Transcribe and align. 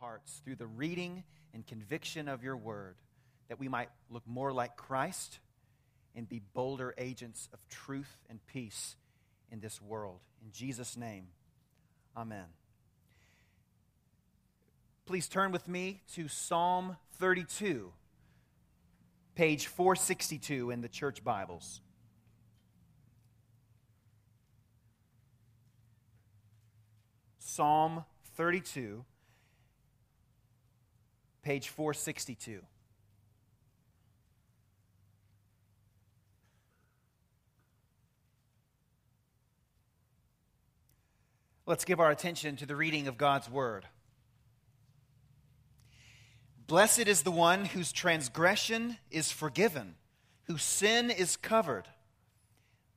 hearts 0.00 0.40
through 0.44 0.56
the 0.56 0.66
reading 0.66 1.24
and 1.54 1.66
conviction 1.66 2.28
of 2.28 2.42
your 2.42 2.56
word, 2.56 2.96
that 3.48 3.58
we 3.58 3.68
might 3.68 3.88
look 4.10 4.26
more 4.26 4.52
like 4.52 4.76
Christ 4.76 5.38
and 6.14 6.28
be 6.28 6.40
bolder 6.54 6.94
agents 6.98 7.48
of 7.52 7.58
truth 7.68 8.16
and 8.28 8.38
peace 8.46 8.96
in 9.50 9.60
this 9.60 9.80
world. 9.80 10.20
In 10.44 10.52
Jesus' 10.52 10.96
name, 10.96 11.28
amen. 12.16 12.46
Please 15.06 15.28
turn 15.28 15.52
with 15.52 15.66
me 15.66 16.02
to 16.14 16.28
Psalm 16.28 16.96
32, 17.14 17.92
page 19.34 19.66
462 19.66 20.70
in 20.70 20.80
the 20.82 20.88
church 20.88 21.24
Bibles. 21.24 21.80
Psalm 27.38 28.04
32, 28.36 29.04
page 31.48 31.70
462. 31.70 32.60
Let's 41.64 41.86
give 41.86 42.00
our 42.00 42.10
attention 42.10 42.56
to 42.56 42.66
the 42.66 42.76
reading 42.76 43.08
of 43.08 43.16
God's 43.16 43.48
Word. 43.48 43.86
Blessed 46.66 47.08
is 47.08 47.22
the 47.22 47.30
one 47.30 47.64
whose 47.64 47.92
transgression 47.92 48.98
is 49.10 49.32
forgiven, 49.32 49.94
whose 50.48 50.62
sin 50.62 51.10
is 51.10 51.38
covered. 51.38 51.88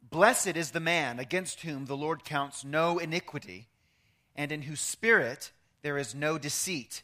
Blessed 0.03 0.57
is 0.57 0.71
the 0.71 0.81
man 0.81 1.19
against 1.19 1.61
whom 1.61 1.85
the 1.85 1.95
Lord 1.95 2.25
counts 2.25 2.65
no 2.65 2.97
iniquity, 2.97 3.69
and 4.35 4.51
in 4.51 4.63
whose 4.63 4.81
spirit 4.81 5.53
there 5.83 5.97
is 5.97 6.13
no 6.13 6.37
deceit. 6.37 7.03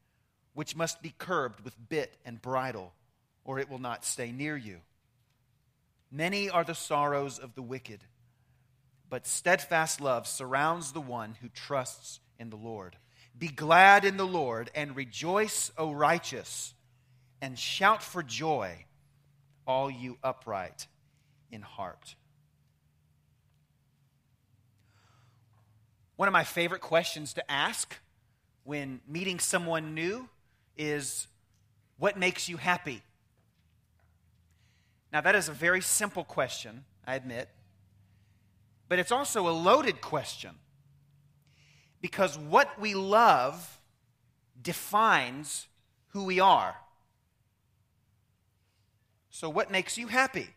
which 0.53 0.75
must 0.75 1.01
be 1.01 1.13
curbed 1.17 1.61
with 1.61 1.75
bit 1.89 2.17
and 2.25 2.41
bridle, 2.41 2.93
or 3.43 3.59
it 3.59 3.69
will 3.69 3.79
not 3.79 4.05
stay 4.05 4.31
near 4.31 4.57
you. 4.57 4.77
Many 6.11 6.49
are 6.49 6.63
the 6.63 6.75
sorrows 6.75 7.39
of 7.39 7.55
the 7.55 7.61
wicked 7.61 8.01
but 9.11 9.27
steadfast 9.27 9.99
love 9.99 10.25
surrounds 10.25 10.93
the 10.93 11.01
one 11.01 11.35
who 11.41 11.49
trusts 11.49 12.21
in 12.39 12.49
the 12.49 12.55
Lord. 12.55 12.95
Be 13.37 13.49
glad 13.49 14.05
in 14.05 14.15
the 14.15 14.25
Lord 14.25 14.71
and 14.73 14.95
rejoice, 14.95 15.69
O 15.77 15.91
righteous, 15.91 16.73
and 17.41 17.59
shout 17.59 18.01
for 18.01 18.23
joy, 18.23 18.85
all 19.67 19.91
you 19.91 20.17
upright 20.23 20.87
in 21.51 21.61
heart. 21.61 22.15
One 26.15 26.29
of 26.29 26.33
my 26.33 26.45
favorite 26.45 26.81
questions 26.81 27.33
to 27.33 27.51
ask 27.51 27.93
when 28.63 29.01
meeting 29.05 29.39
someone 29.39 29.93
new 29.93 30.29
is 30.81 31.27
What 31.97 32.17
makes 32.17 32.49
you 32.49 32.57
happy? 32.57 33.01
Now, 35.13 35.21
that 35.21 35.35
is 35.35 35.49
a 35.49 35.53
very 35.53 35.81
simple 35.81 36.23
question, 36.23 36.85
I 37.05 37.15
admit 37.15 37.49
but 38.91 38.99
it's 38.99 39.13
also 39.13 39.47
a 39.47 39.55
loaded 39.55 40.01
question. 40.01 40.51
Because 42.01 42.37
what 42.37 42.77
we 42.77 42.93
love 42.93 43.79
defines 44.61 45.69
who 46.09 46.25
we 46.25 46.41
are. 46.41 46.75
So, 49.29 49.49
what 49.49 49.71
makes 49.71 49.97
you 49.97 50.07
happy? 50.07 50.49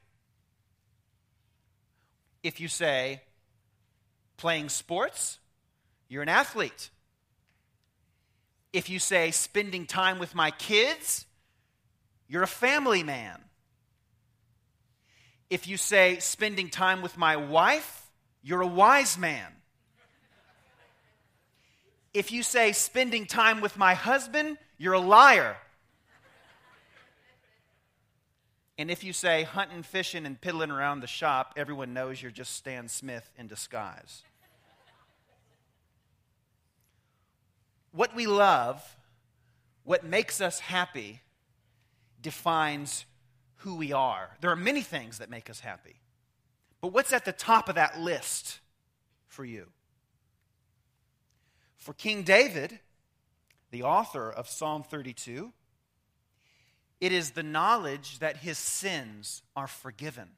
If 2.42 2.58
you 2.58 2.66
say, 2.66 3.22
playing 4.36 4.68
sports, 4.68 5.38
you're 6.08 6.24
an 6.24 6.28
athlete. 6.28 6.90
If 8.74 8.90
you 8.90 8.98
say, 8.98 9.30
spending 9.30 9.86
time 9.86 10.18
with 10.18 10.34
my 10.34 10.50
kids, 10.50 11.26
you're 12.26 12.42
a 12.42 12.48
family 12.48 13.04
man. 13.04 13.40
If 15.48 15.68
you 15.68 15.76
say, 15.76 16.18
spending 16.18 16.68
time 16.70 17.00
with 17.00 17.16
my 17.16 17.36
wife, 17.36 18.10
you're 18.42 18.62
a 18.62 18.66
wise 18.66 19.16
man. 19.16 19.46
If 22.12 22.32
you 22.32 22.42
say 22.42 22.72
spending 22.72 23.26
time 23.26 23.60
with 23.60 23.78
my 23.78 23.94
husband, 23.94 24.58
you're 24.76 24.94
a 24.94 24.98
liar. 24.98 25.56
And 28.76 28.90
if 28.90 29.04
you 29.04 29.12
say 29.12 29.44
hunting, 29.44 29.84
fishing, 29.84 30.26
and 30.26 30.40
piddling 30.40 30.72
around 30.72 30.98
the 30.98 31.06
shop, 31.06 31.54
everyone 31.56 31.94
knows 31.94 32.20
you're 32.20 32.32
just 32.32 32.56
Stan 32.56 32.88
Smith 32.88 33.30
in 33.38 33.46
disguise. 33.46 34.24
What 37.94 38.12
we 38.16 38.26
love, 38.26 38.82
what 39.84 40.02
makes 40.04 40.40
us 40.40 40.58
happy, 40.58 41.20
defines 42.20 43.06
who 43.58 43.76
we 43.76 43.92
are. 43.92 44.30
There 44.40 44.50
are 44.50 44.56
many 44.56 44.82
things 44.82 45.18
that 45.18 45.30
make 45.30 45.48
us 45.48 45.60
happy. 45.60 46.00
But 46.80 46.88
what's 46.92 47.12
at 47.12 47.24
the 47.24 47.32
top 47.32 47.68
of 47.68 47.76
that 47.76 48.00
list 48.00 48.58
for 49.28 49.44
you? 49.44 49.68
For 51.76 51.92
King 51.92 52.24
David, 52.24 52.80
the 53.70 53.84
author 53.84 54.28
of 54.28 54.48
Psalm 54.48 54.82
32, 54.82 55.52
it 57.00 57.12
is 57.12 57.30
the 57.30 57.44
knowledge 57.44 58.18
that 58.18 58.38
his 58.38 58.58
sins 58.58 59.42
are 59.54 59.68
forgiven. 59.68 60.30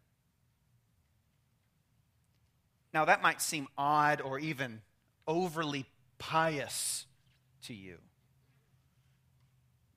Now, 2.93 3.07
that 3.07 3.23
might 3.23 3.41
seem 3.41 3.69
odd 3.79 4.21
or 4.21 4.39
even 4.39 4.83
overly 5.27 5.87
pious 6.19 7.07
to 7.67 7.75
you. 7.75 7.99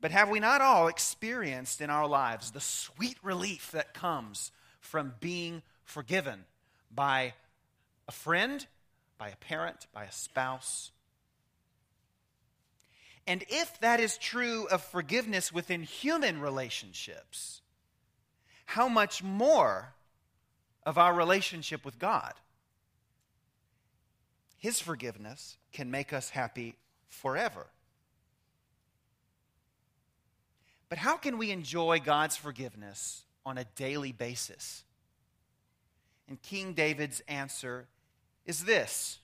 But 0.02 0.12
have 0.12 0.30
we 0.30 0.40
not 0.40 0.62
all 0.62 0.88
experienced 0.88 1.82
in 1.82 1.90
our 1.90 2.08
lives 2.08 2.52
the 2.52 2.62
sweet 2.62 3.18
relief 3.22 3.72
that 3.72 3.94
comes 3.94 4.52
from 4.80 5.14
being 5.20 5.62
forgiven 5.84 6.46
by 6.90 7.34
a 8.08 8.12
friend, 8.12 8.66
by 9.20 9.30
a 9.30 9.36
parent, 9.36 9.86
by 9.94 10.06
a 10.06 10.12
spouse. 10.12 10.92
And 13.28 13.44
if 13.50 13.80
that 13.82 14.00
is 14.00 14.18
true 14.18 14.68
of 14.72 14.82
forgiveness 14.82 15.54
within 15.54 15.84
human 15.84 16.42
relationships, 16.42 17.62
how 18.66 18.90
much 18.90 19.22
more 19.22 19.94
of 20.84 20.98
our 20.98 21.14
relationship 21.14 21.86
with 21.86 22.00
God? 22.00 22.34
His 24.58 24.80
forgiveness 24.80 25.58
can 25.72 25.92
make 25.92 26.12
us 26.12 26.32
happy 26.32 26.76
forever. 27.10 27.68
But 30.88 30.98
how 30.98 31.18
can 31.18 31.38
we 31.38 31.52
enjoy 31.52 32.00
God's 32.00 32.36
forgiveness 32.36 33.24
on 33.46 33.58
a 33.58 33.66
daily 33.76 34.12
basis? 34.12 34.84
And 36.28 36.42
King 36.42 36.74
David's 36.74 37.22
answer 37.28 37.88
is 38.46 38.64
this 38.64 39.20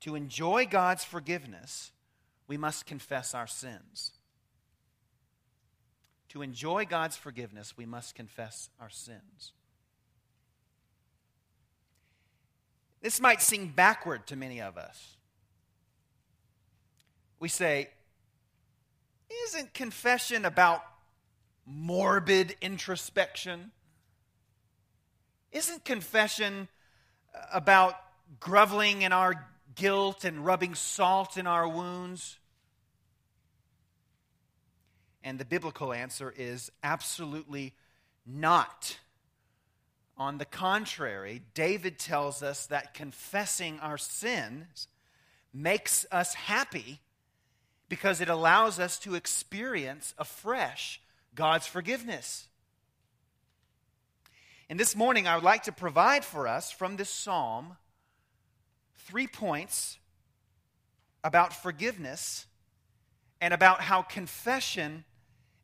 To 0.00 0.14
enjoy 0.14 0.66
God's 0.66 1.04
forgiveness, 1.04 1.92
we 2.48 2.56
must 2.56 2.86
confess 2.86 3.34
our 3.34 3.46
sins. 3.46 4.12
To 6.30 6.42
enjoy 6.42 6.84
God's 6.84 7.16
forgiveness, 7.16 7.76
we 7.76 7.86
must 7.86 8.14
confess 8.14 8.68
our 8.80 8.90
sins. 8.90 9.52
This 13.00 13.20
might 13.20 13.40
seem 13.40 13.68
backward 13.68 14.26
to 14.26 14.36
many 14.36 14.60
of 14.60 14.76
us. 14.76 15.15
We 17.38 17.48
say, 17.48 17.90
isn't 19.48 19.74
confession 19.74 20.44
about 20.44 20.82
morbid 21.66 22.56
introspection? 22.60 23.72
Isn't 25.52 25.84
confession 25.84 26.68
about 27.52 27.94
groveling 28.40 29.02
in 29.02 29.12
our 29.12 29.46
guilt 29.74 30.24
and 30.24 30.44
rubbing 30.44 30.74
salt 30.74 31.36
in 31.36 31.46
our 31.46 31.68
wounds? 31.68 32.38
And 35.22 35.38
the 35.38 35.44
biblical 35.44 35.92
answer 35.92 36.32
is 36.36 36.70
absolutely 36.82 37.74
not. 38.24 38.98
On 40.16 40.38
the 40.38 40.44
contrary, 40.44 41.42
David 41.52 41.98
tells 41.98 42.42
us 42.42 42.66
that 42.66 42.94
confessing 42.94 43.78
our 43.80 43.98
sins 43.98 44.88
makes 45.52 46.06
us 46.10 46.32
happy 46.34 47.00
because 47.88 48.20
it 48.20 48.28
allows 48.28 48.78
us 48.78 48.98
to 48.98 49.14
experience 49.14 50.14
afresh 50.18 51.00
God's 51.34 51.66
forgiveness. 51.66 52.48
And 54.68 54.80
this 54.80 54.96
morning, 54.96 55.28
I 55.28 55.36
would 55.36 55.44
like 55.44 55.64
to 55.64 55.72
provide 55.72 56.24
for 56.24 56.48
us 56.48 56.72
from 56.72 56.96
this 56.96 57.10
psalm 57.10 57.76
three 59.06 59.28
points 59.28 59.98
about 61.22 61.52
forgiveness 61.52 62.46
and 63.40 63.54
about 63.54 63.80
how 63.82 64.02
confession 64.02 65.04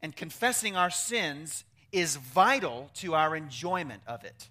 and 0.01 0.15
confessing 0.15 0.77
our 0.77 0.91
sins 0.91 1.65
is 1.91 2.17
vital 2.17 2.91
to 2.95 3.15
our 3.15 3.35
enjoyment 3.35 4.03
of 4.07 4.25
it. 4.25 4.49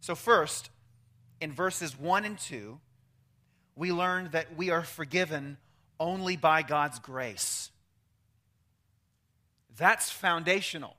So, 0.00 0.14
first, 0.14 0.70
in 1.40 1.52
verses 1.52 1.98
1 1.98 2.24
and 2.24 2.38
2, 2.38 2.78
we 3.76 3.92
learned 3.92 4.32
that 4.32 4.56
we 4.56 4.70
are 4.70 4.82
forgiven 4.82 5.58
only 6.00 6.36
by 6.36 6.62
God's 6.62 6.98
grace. 6.98 7.70
That's 9.76 10.10
foundational. 10.10 10.96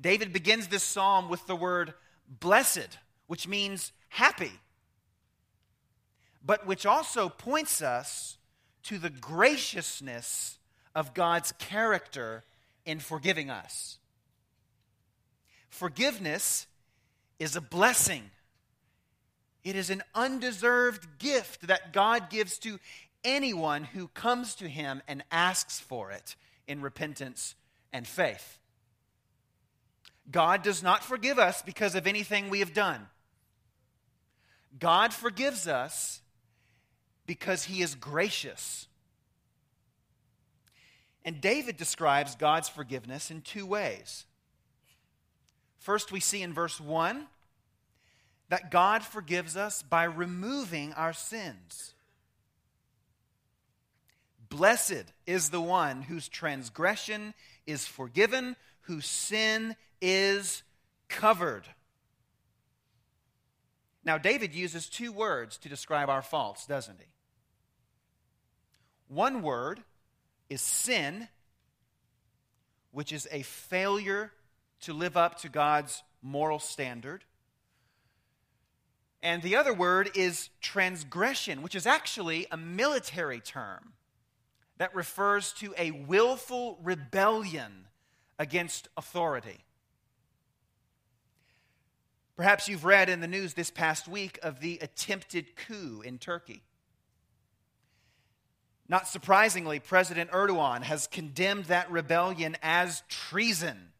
David 0.00 0.32
begins 0.32 0.68
this 0.68 0.82
psalm 0.82 1.28
with 1.28 1.46
the 1.46 1.56
word 1.56 1.94
blessed, 2.28 2.98
which 3.26 3.48
means 3.48 3.92
happy, 4.08 4.52
but 6.44 6.66
which 6.66 6.84
also 6.84 7.28
points 7.28 7.80
us 7.80 8.36
to 8.84 8.98
the 8.98 9.10
graciousness 9.10 10.58
of 10.94 11.14
God's 11.14 11.52
character 11.52 12.42
in 12.84 12.98
forgiving 12.98 13.48
us. 13.48 13.98
Forgiveness 15.70 16.66
is 17.38 17.56
a 17.56 17.60
blessing. 17.60 18.30
It 19.64 19.76
is 19.76 19.90
an 19.90 20.02
undeserved 20.14 21.18
gift 21.18 21.66
that 21.66 21.92
God 21.92 22.30
gives 22.30 22.58
to 22.58 22.78
anyone 23.24 23.84
who 23.84 24.08
comes 24.08 24.54
to 24.56 24.68
Him 24.68 25.02
and 25.06 25.22
asks 25.30 25.78
for 25.78 26.10
it 26.10 26.36
in 26.66 26.82
repentance 26.82 27.54
and 27.92 28.06
faith. 28.06 28.58
God 30.30 30.62
does 30.62 30.82
not 30.82 31.04
forgive 31.04 31.38
us 31.38 31.62
because 31.62 31.94
of 31.94 32.06
anything 32.06 32.48
we 32.48 32.60
have 32.60 32.72
done. 32.72 33.06
God 34.78 35.12
forgives 35.12 35.68
us 35.68 36.20
because 37.26 37.64
he 37.64 37.82
is 37.82 37.94
gracious. 37.94 38.88
And 41.24 41.40
David 41.40 41.76
describes 41.76 42.34
God's 42.34 42.68
forgiveness 42.68 43.30
in 43.30 43.42
two 43.42 43.66
ways. 43.66 44.26
First, 45.78 46.12
we 46.12 46.20
see 46.20 46.42
in 46.42 46.52
verse 46.52 46.80
1 46.80 47.26
that 48.52 48.70
God 48.70 49.02
forgives 49.02 49.56
us 49.56 49.82
by 49.82 50.04
removing 50.04 50.92
our 50.92 51.14
sins. 51.14 51.94
Blessed 54.50 55.04
is 55.26 55.48
the 55.48 55.58
one 55.58 56.02
whose 56.02 56.28
transgression 56.28 57.32
is 57.66 57.86
forgiven, 57.86 58.54
whose 58.82 59.06
sin 59.06 59.74
is 60.02 60.62
covered. 61.08 61.62
Now, 64.04 64.18
David 64.18 64.54
uses 64.54 64.86
two 64.86 65.12
words 65.12 65.56
to 65.56 65.70
describe 65.70 66.10
our 66.10 66.20
faults, 66.20 66.66
doesn't 66.66 67.00
he? 67.00 67.06
One 69.08 69.40
word 69.40 69.80
is 70.50 70.60
sin, 70.60 71.26
which 72.90 73.14
is 73.14 73.26
a 73.32 73.44
failure 73.44 74.30
to 74.82 74.92
live 74.92 75.16
up 75.16 75.38
to 75.38 75.48
God's 75.48 76.02
moral 76.20 76.58
standard. 76.58 77.24
And 79.22 79.42
the 79.42 79.56
other 79.56 79.72
word 79.72 80.10
is 80.14 80.50
transgression, 80.60 81.62
which 81.62 81.74
is 81.74 81.86
actually 81.86 82.46
a 82.50 82.56
military 82.56 83.40
term 83.40 83.92
that 84.78 84.94
refers 84.94 85.52
to 85.54 85.74
a 85.78 85.92
willful 85.92 86.78
rebellion 86.82 87.86
against 88.38 88.88
authority. 88.96 89.64
Perhaps 92.34 92.68
you've 92.68 92.84
read 92.84 93.08
in 93.08 93.20
the 93.20 93.28
news 93.28 93.54
this 93.54 93.70
past 93.70 94.08
week 94.08 94.40
of 94.42 94.58
the 94.58 94.78
attempted 94.82 95.54
coup 95.54 96.02
in 96.04 96.18
Turkey. 96.18 96.62
Not 98.88 99.06
surprisingly, 99.06 99.78
President 99.78 100.30
Erdogan 100.32 100.82
has 100.82 101.06
condemned 101.06 101.66
that 101.66 101.90
rebellion 101.90 102.56
as 102.62 103.04
treason 103.08 103.91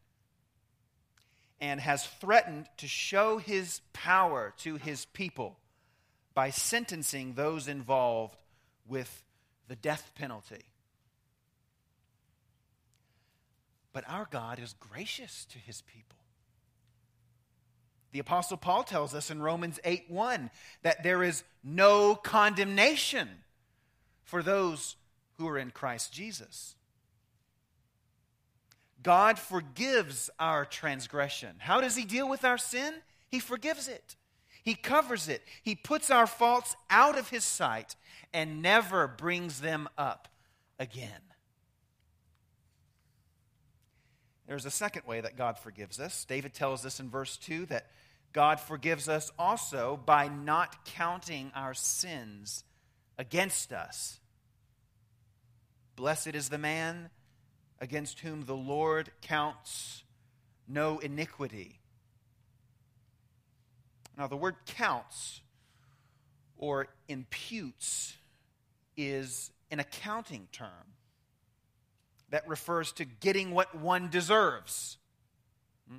and 1.61 1.79
has 1.79 2.05
threatened 2.05 2.67
to 2.77 2.87
show 2.87 3.37
his 3.37 3.81
power 3.93 4.53
to 4.59 4.75
his 4.75 5.05
people 5.05 5.57
by 6.33 6.49
sentencing 6.49 7.33
those 7.33 7.67
involved 7.67 8.35
with 8.87 9.23
the 9.67 9.75
death 9.75 10.11
penalty. 10.15 10.65
But 13.93 14.03
our 14.07 14.27
God 14.29 14.59
is 14.59 14.75
gracious 14.79 15.45
to 15.45 15.59
his 15.59 15.81
people. 15.81 16.17
The 18.11 18.19
apostle 18.19 18.57
Paul 18.57 18.83
tells 18.83 19.15
us 19.15 19.31
in 19.31 19.41
Romans 19.41 19.79
8 19.83 20.05
1 20.09 20.51
that 20.83 21.03
there 21.03 21.23
is 21.23 21.43
no 21.63 22.15
condemnation 22.15 23.27
for 24.23 24.43
those 24.43 24.95
who 25.37 25.47
are 25.47 25.57
in 25.57 25.71
Christ 25.71 26.13
Jesus. 26.13 26.75
God 29.03 29.37
forgives 29.37 30.29
our 30.39 30.65
transgression. 30.65 31.55
How 31.59 31.81
does 31.81 31.95
he 31.95 32.05
deal 32.05 32.27
with 32.27 32.43
our 32.43 32.57
sin? 32.57 32.93
He 33.29 33.39
forgives 33.39 33.87
it. 33.87 34.15
He 34.63 34.75
covers 34.75 35.27
it. 35.27 35.41
He 35.61 35.75
puts 35.75 36.09
our 36.09 36.25
faults 36.25 36.75
out 36.89 37.17
of 37.17 37.29
his 37.29 37.43
sight 37.43 37.95
and 38.33 38.61
never 38.61 39.07
brings 39.07 39.59
them 39.59 39.89
up 39.97 40.29
again. 40.79 41.21
There's 44.47 44.65
a 44.65 44.71
second 44.71 45.03
way 45.05 45.21
that 45.21 45.37
God 45.37 45.57
forgives 45.57 45.99
us. 45.99 46.25
David 46.25 46.53
tells 46.53 46.85
us 46.85 46.99
in 46.99 47.09
verse 47.09 47.37
2 47.37 47.65
that 47.67 47.87
God 48.33 48.59
forgives 48.59 49.07
us 49.07 49.31
also 49.37 49.99
by 50.05 50.27
not 50.27 50.85
counting 50.85 51.51
our 51.55 51.73
sins 51.73 52.63
against 53.17 53.71
us. 53.71 54.19
Blessed 55.95 56.35
is 56.35 56.49
the 56.49 56.57
man 56.57 57.09
against 57.83 58.21
whom 58.21 58.45
the 58.45 58.55
Lord 58.55 59.11
counts 59.21 60.03
no 60.69 60.99
iniquity. 60.99 61.81
Now, 64.17 64.27
the 64.27 64.37
word 64.37 64.55
counts 64.65 65.41
or 66.57 66.87
imputes 67.09 68.15
is 68.95 69.51
an 69.69 69.81
accounting 69.81 70.47
term 70.53 70.93
that 72.29 72.47
refers 72.47 72.93
to 72.93 73.03
getting 73.03 73.51
what 73.51 73.75
one 73.75 74.09
deserves. 74.09 74.97
Hmm? 75.89 75.97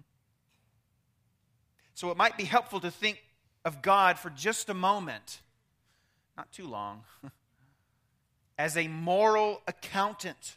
So 1.92 2.10
it 2.10 2.16
might 2.16 2.38
be 2.38 2.44
helpful 2.44 2.80
to 2.80 2.90
think 2.90 3.22
of 3.62 3.82
God 3.82 4.18
for 4.18 4.30
just 4.30 4.70
a 4.70 4.74
moment, 4.74 5.42
not 6.34 6.50
too 6.50 6.66
long, 6.66 7.02
as 8.58 8.74
a 8.74 8.88
moral 8.88 9.60
accountant 9.68 10.56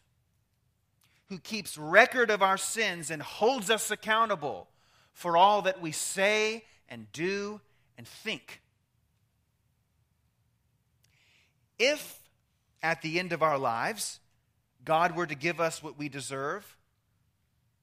who 1.30 1.40
keeps 1.40 1.78
record 1.78 2.30
of 2.30 2.42
our 2.42 2.58
sins 2.58 3.12
and 3.12 3.22
holds 3.22 3.70
us 3.70 3.92
accountable 3.92 4.68
for 5.12 5.36
all 5.36 5.64
that 5.64 5.82
we 5.82 5.92
say 5.92 6.64
and 6.88 7.12
do 7.12 7.60
and 7.98 8.08
think. 8.08 8.62
If 11.78 12.22
at 12.82 13.02
the 13.02 13.20
end 13.20 13.34
of 13.34 13.44
our 13.44 13.58
lives 13.58 14.20
God 14.88 15.18
were 15.18 15.28
to 15.28 15.36
give 15.36 15.60
us 15.60 15.84
what 15.84 15.98
we 15.98 16.08
deserve, 16.08 16.78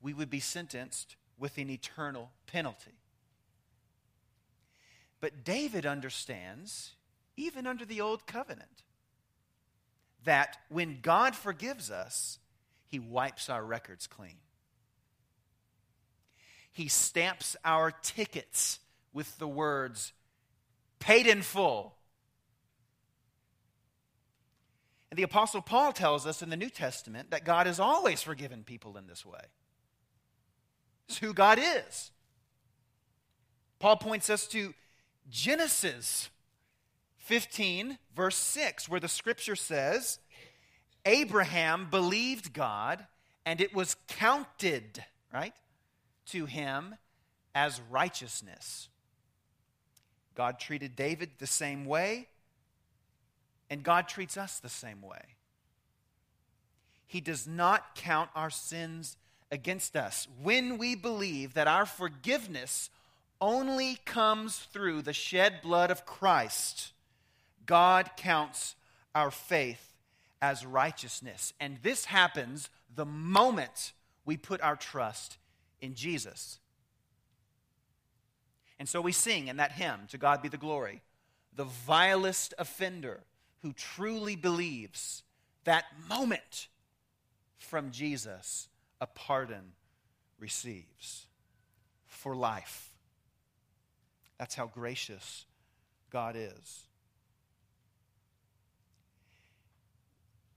we 0.00 0.14
would 0.14 0.30
be 0.30 0.40
sentenced 0.40 1.16
with 1.38 1.58
an 1.58 1.68
eternal 1.68 2.30
penalty. 2.46 2.98
But 5.20 5.44
David 5.44 5.84
understands, 5.84 6.92
even 7.36 7.66
under 7.66 7.84
the 7.84 8.00
old 8.00 8.26
covenant, 8.26 8.84
that 10.24 10.56
when 10.70 11.00
God 11.02 11.34
forgives 11.34 11.90
us, 11.90 12.38
he 12.94 13.00
wipes 13.00 13.50
our 13.50 13.64
records 13.64 14.06
clean. 14.06 14.36
He 16.70 16.86
stamps 16.86 17.56
our 17.64 17.90
tickets 17.90 18.78
with 19.12 19.36
the 19.38 19.48
words, 19.48 20.12
paid 21.00 21.26
in 21.26 21.42
full. 21.42 21.96
And 25.10 25.18
the 25.18 25.24
Apostle 25.24 25.60
Paul 25.60 25.90
tells 25.90 26.24
us 26.24 26.40
in 26.40 26.50
the 26.50 26.56
New 26.56 26.70
Testament 26.70 27.32
that 27.32 27.44
God 27.44 27.66
has 27.66 27.80
always 27.80 28.22
forgiven 28.22 28.62
people 28.62 28.96
in 28.96 29.08
this 29.08 29.26
way. 29.26 29.42
It's 31.08 31.18
who 31.18 31.34
God 31.34 31.58
is. 31.58 32.12
Paul 33.80 33.96
points 33.96 34.30
us 34.30 34.46
to 34.48 34.72
Genesis 35.28 36.30
15, 37.16 37.98
verse 38.14 38.36
6, 38.36 38.88
where 38.88 39.00
the 39.00 39.08
scripture 39.08 39.56
says, 39.56 40.20
Abraham 41.04 41.88
believed 41.90 42.52
God, 42.52 43.06
and 43.44 43.60
it 43.60 43.74
was 43.74 43.96
counted, 44.08 45.04
right, 45.32 45.54
to 46.26 46.46
him 46.46 46.94
as 47.54 47.80
righteousness. 47.90 48.88
God 50.34 50.58
treated 50.58 50.96
David 50.96 51.30
the 51.38 51.46
same 51.46 51.84
way, 51.84 52.28
and 53.70 53.82
God 53.82 54.08
treats 54.08 54.36
us 54.36 54.58
the 54.58 54.68
same 54.68 55.02
way. 55.02 55.22
He 57.06 57.20
does 57.20 57.46
not 57.46 57.94
count 57.94 58.30
our 58.34 58.50
sins 58.50 59.16
against 59.52 59.94
us 59.94 60.26
when 60.42 60.78
we 60.78 60.96
believe 60.96 61.54
that 61.54 61.68
our 61.68 61.86
forgiveness 61.86 62.90
only 63.40 63.98
comes 64.04 64.58
through 64.58 65.02
the 65.02 65.12
shed 65.12 65.60
blood 65.62 65.90
of 65.90 66.06
Christ. 66.06 66.92
God 67.66 68.10
counts 68.16 68.74
our 69.14 69.30
faith 69.30 69.93
as 70.44 70.66
righteousness. 70.66 71.54
And 71.58 71.78
this 71.82 72.04
happens 72.04 72.68
the 72.94 73.06
moment 73.06 73.94
we 74.26 74.36
put 74.36 74.60
our 74.60 74.76
trust 74.76 75.38
in 75.80 75.94
Jesus. 75.94 76.58
And 78.78 78.86
so 78.86 79.00
we 79.00 79.12
sing 79.12 79.48
in 79.48 79.56
that 79.56 79.72
hymn, 79.72 80.00
To 80.10 80.18
God 80.18 80.42
be 80.42 80.48
the 80.48 80.58
glory, 80.58 81.00
the 81.56 81.64
vilest 81.64 82.52
offender 82.58 83.20
who 83.62 83.72
truly 83.72 84.36
believes 84.36 85.22
that 85.64 85.86
moment 86.10 86.68
from 87.56 87.90
Jesus 87.90 88.68
a 89.00 89.06
pardon 89.06 89.72
receives 90.38 91.26
for 92.04 92.36
life. 92.36 92.90
That's 94.38 94.54
how 94.54 94.66
gracious 94.66 95.46
God 96.10 96.36
is. 96.36 96.82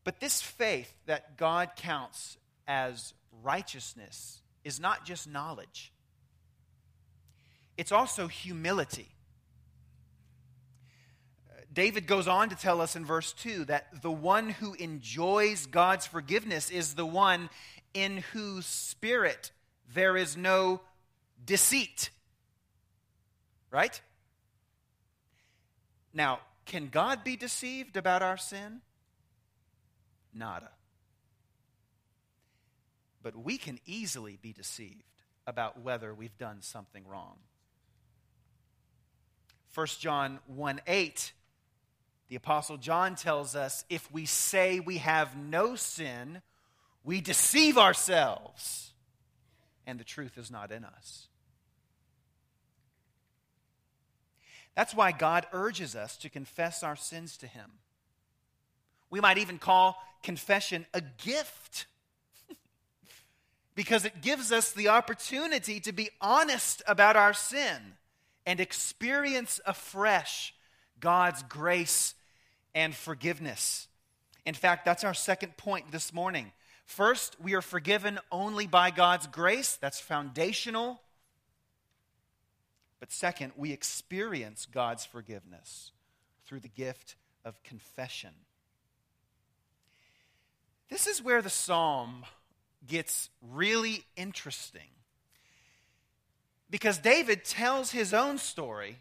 But 0.07 0.21
this 0.21 0.41
faith 0.41 0.93
that 1.05 1.35
God 1.35 1.71
counts 1.75 2.37
as 2.65 3.13
righteousness 3.43 4.41
is 4.63 4.79
not 4.79 5.03
just 5.03 5.27
knowledge, 5.27 5.91
it's 7.75 7.91
also 7.91 8.27
humility. 8.27 9.09
David 11.73 12.07
goes 12.07 12.25
on 12.25 12.47
to 12.47 12.55
tell 12.55 12.79
us 12.79 12.95
in 12.95 13.03
verse 13.03 13.33
2 13.33 13.65
that 13.65 14.01
the 14.01 14.09
one 14.09 14.47
who 14.47 14.75
enjoys 14.75 15.65
God's 15.65 16.07
forgiveness 16.07 16.69
is 16.69 16.93
the 16.93 17.05
one 17.05 17.49
in 17.93 18.23
whose 18.31 18.65
spirit 18.65 19.51
there 19.93 20.15
is 20.15 20.37
no 20.37 20.79
deceit. 21.43 22.11
Right? 23.71 23.99
Now, 26.13 26.39
can 26.65 26.87
God 26.87 27.25
be 27.25 27.35
deceived 27.35 27.97
about 27.97 28.21
our 28.21 28.37
sin? 28.37 28.79
Nada. 30.33 30.71
But 33.21 33.35
we 33.35 33.57
can 33.57 33.79
easily 33.85 34.37
be 34.41 34.53
deceived 34.53 35.03
about 35.45 35.81
whether 35.81 36.13
we've 36.13 36.37
done 36.37 36.61
something 36.61 37.05
wrong. 37.07 37.37
1 39.73 39.87
John 39.99 40.39
1 40.47 40.81
8, 40.87 41.33
the 42.29 42.35
Apostle 42.35 42.77
John 42.77 43.15
tells 43.15 43.55
us 43.55 43.85
if 43.89 44.11
we 44.11 44.25
say 44.25 44.79
we 44.79 44.97
have 44.97 45.37
no 45.37 45.75
sin, 45.75 46.41
we 47.03 47.21
deceive 47.21 47.77
ourselves, 47.77 48.93
and 49.85 49.99
the 49.99 50.03
truth 50.03 50.37
is 50.37 50.51
not 50.51 50.71
in 50.71 50.83
us. 50.83 51.27
That's 54.75 54.93
why 54.93 55.11
God 55.11 55.47
urges 55.53 55.95
us 55.95 56.17
to 56.17 56.29
confess 56.29 56.83
our 56.83 56.95
sins 56.95 57.37
to 57.37 57.47
Him. 57.47 57.71
We 59.09 59.21
might 59.21 59.37
even 59.37 59.57
call 59.57 59.97
confession 60.23 60.85
a 60.93 61.01
gift 61.01 61.85
because 63.75 64.05
it 64.05 64.21
gives 64.21 64.51
us 64.51 64.71
the 64.71 64.89
opportunity 64.89 65.79
to 65.81 65.91
be 65.91 66.09
honest 66.19 66.81
about 66.87 67.15
our 67.15 67.33
sin 67.33 67.93
and 68.45 68.59
experience 68.59 69.59
afresh 69.65 70.53
God's 70.99 71.43
grace 71.43 72.15
and 72.73 72.95
forgiveness. 72.95 73.87
In 74.45 74.53
fact, 74.53 74.85
that's 74.85 75.03
our 75.03 75.13
second 75.13 75.57
point 75.57 75.91
this 75.91 76.13
morning. 76.13 76.51
First, 76.85 77.35
we 77.41 77.53
are 77.53 77.61
forgiven 77.61 78.19
only 78.31 78.65
by 78.65 78.91
God's 78.91 79.27
grace, 79.27 79.75
that's 79.75 79.99
foundational. 79.99 81.01
But 82.99 83.11
second, 83.11 83.51
we 83.57 83.73
experience 83.73 84.65
God's 84.65 85.05
forgiveness 85.05 85.91
through 86.45 86.61
the 86.61 86.69
gift 86.69 87.15
of 87.43 87.61
confession. 87.63 88.31
This 90.89 91.07
is 91.07 91.21
where 91.21 91.41
the 91.41 91.49
psalm 91.49 92.25
gets 92.85 93.29
really 93.41 94.03
interesting. 94.15 94.89
Because 96.69 96.97
David 96.97 97.45
tells 97.45 97.91
his 97.91 98.13
own 98.13 98.37
story 98.37 98.97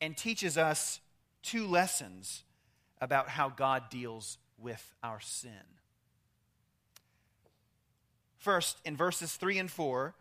and 0.00 0.16
teaches 0.16 0.58
us 0.58 1.00
two 1.42 1.66
lessons 1.66 2.42
about 3.00 3.28
how 3.28 3.48
God 3.48 3.90
deals 3.90 4.38
with 4.58 4.94
our 5.02 5.20
sin. 5.20 5.52
First, 8.38 8.78
in 8.84 8.96
verses 8.96 9.34
3 9.36 9.58
and 9.58 9.70
4, 9.70 10.14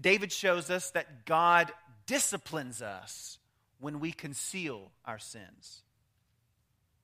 David 0.00 0.32
shows 0.32 0.70
us 0.70 0.90
that 0.90 1.26
God 1.26 1.70
disciplines 2.06 2.82
us 2.82 3.38
when 3.78 4.00
we 4.00 4.12
conceal 4.12 4.90
our 5.04 5.18
sins. 5.18 5.82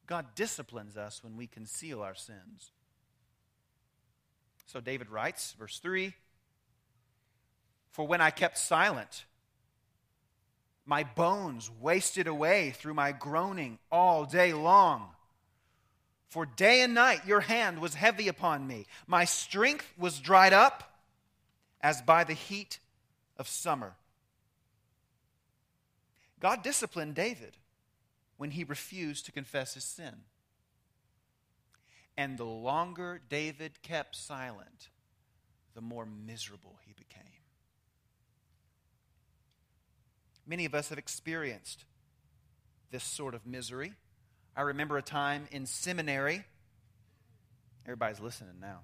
God 0.07 0.27
disciplines 0.35 0.97
us 0.97 1.23
when 1.23 1.37
we 1.37 1.47
conceal 1.47 2.03
our 2.03 2.15
sins. 2.15 2.73
So 4.69 4.81
David 4.81 5.09
writes, 5.09 5.55
verse 5.59 5.79
3 5.79 6.13
For 7.93 8.07
when 8.07 8.21
I 8.21 8.31
kept 8.31 8.59
silent, 8.59 9.25
my 10.85 11.05
bones 11.05 11.71
wasted 11.81 12.27
away 12.27 12.71
through 12.73 12.93
my 12.93 13.13
groaning 13.13 13.79
all 13.91 14.27
day 14.27 14.53
long. 14.53 15.09
For 16.27 16.45
day 16.45 16.83
and 16.83 16.93
night 16.93 17.27
your 17.27 17.41
hand 17.41 17.79
was 17.79 17.95
heavy 17.95 18.29
upon 18.29 18.67
me. 18.67 18.85
My 19.07 19.25
strength 19.25 19.91
was 19.97 20.21
dried 20.21 20.53
up 20.53 21.01
as 21.81 22.03
by 22.03 22.25
the 22.25 22.35
heat 22.35 22.79
of 23.39 23.49
summer. 23.49 23.95
God 26.41 26.63
disciplined 26.63 27.15
David 27.15 27.57
when 28.37 28.51
he 28.51 28.65
refused 28.65 29.25
to 29.27 29.33
confess 29.33 29.73
his 29.73 29.85
sin. 29.85 30.15
And 32.19 32.37
the 32.37 32.45
longer 32.45 33.21
David 33.29 33.81
kept 33.81 34.17
silent, 34.17 34.89
the 35.77 35.81
more 35.81 36.05
miserable 36.05 36.81
he 36.85 36.93
became. 36.93 37.23
Many 40.45 40.65
of 40.65 40.75
us 40.75 40.89
have 40.89 40.99
experienced 40.99 41.85
this 42.91 43.05
sort 43.05 43.37
of 43.37 43.47
misery. 43.47 43.93
I 44.57 44.63
remember 44.63 44.99
a 44.99 45.03
time 45.03 45.47
in 45.53 45.65
seminary. 45.65 46.45
Everybody's 47.87 48.19
listening 48.19 48.59
now. 48.61 48.81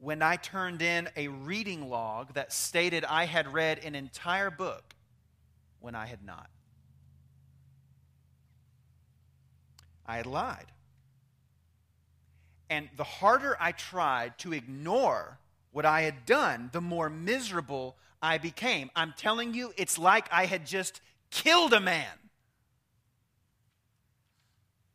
When 0.00 0.22
I 0.22 0.34
turned 0.34 0.82
in 0.82 1.08
a 1.16 1.28
reading 1.28 1.88
log 1.88 2.34
that 2.34 2.52
stated 2.52 3.04
I 3.04 3.26
had 3.26 3.52
read 3.52 3.78
an 3.84 3.94
entire 3.94 4.50
book 4.50 4.96
when 5.78 5.94
I 5.94 6.06
had 6.06 6.24
not. 6.24 6.50
I 10.04 10.16
had 10.16 10.26
lied. 10.26 10.66
And 12.72 12.88
the 12.96 13.04
harder 13.04 13.54
I 13.60 13.72
tried 13.72 14.38
to 14.38 14.54
ignore 14.54 15.38
what 15.72 15.84
I 15.84 16.00
had 16.02 16.24
done, 16.24 16.70
the 16.72 16.80
more 16.80 17.10
miserable 17.10 17.98
I 18.22 18.38
became. 18.38 18.90
I'm 18.96 19.12
telling 19.14 19.52
you, 19.52 19.74
it's 19.76 19.98
like 19.98 20.26
I 20.32 20.46
had 20.46 20.64
just 20.64 21.02
killed 21.30 21.74
a 21.74 21.80
man. 21.80 22.16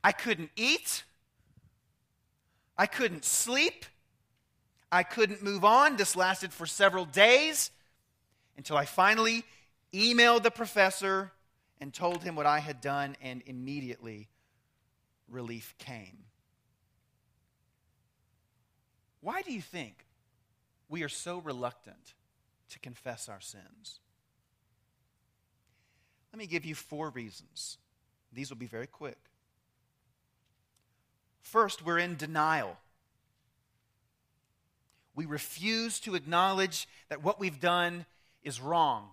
I 0.04 0.12
couldn't 0.12 0.50
eat. 0.56 1.04
I 2.76 2.88
couldn't 2.88 3.24
sleep. 3.24 3.86
I 4.92 5.04
couldn't 5.04 5.44
move 5.44 5.64
on. 5.64 5.98
This 5.98 6.16
lasted 6.16 6.54
for 6.54 6.66
several 6.66 7.06
days 7.06 7.70
until 8.58 8.76
I 8.76 8.86
finally 8.86 9.44
emailed 9.94 10.42
the 10.42 10.50
professor 10.50 11.32
and 11.80 11.94
told 11.94 12.24
him 12.24 12.36
what 12.36 12.48
I 12.48 12.58
had 12.58 12.82
done, 12.82 13.16
and 13.22 13.44
immediately 13.46 14.30
relief 15.30 15.76
came. 15.78 16.27
Why 19.28 19.42
do 19.42 19.52
you 19.52 19.62
think 19.62 20.06
we 20.88 21.04
are 21.04 21.10
so 21.10 21.40
reluctant 21.40 22.14
to 22.70 22.80
confess 22.80 23.28
our 23.28 23.42
sins? 23.42 24.00
Let 26.32 26.40
me 26.40 26.48
give 26.48 26.64
you 26.64 26.76
four 26.76 27.10
reasons. 27.10 27.78
These 28.32 28.50
will 28.50 28.56
be 28.56 28.68
very 28.68 28.88
quick. 28.88 29.18
First, 31.42 31.84
we're 31.86 32.00
in 32.00 32.16
denial. 32.16 32.78
We 35.14 35.26
refuse 35.26 36.00
to 36.00 36.16
acknowledge 36.16 36.88
that 37.10 37.22
what 37.22 37.38
we've 37.38 37.60
done 37.60 38.06
is 38.44 38.62
wrong. 38.62 39.10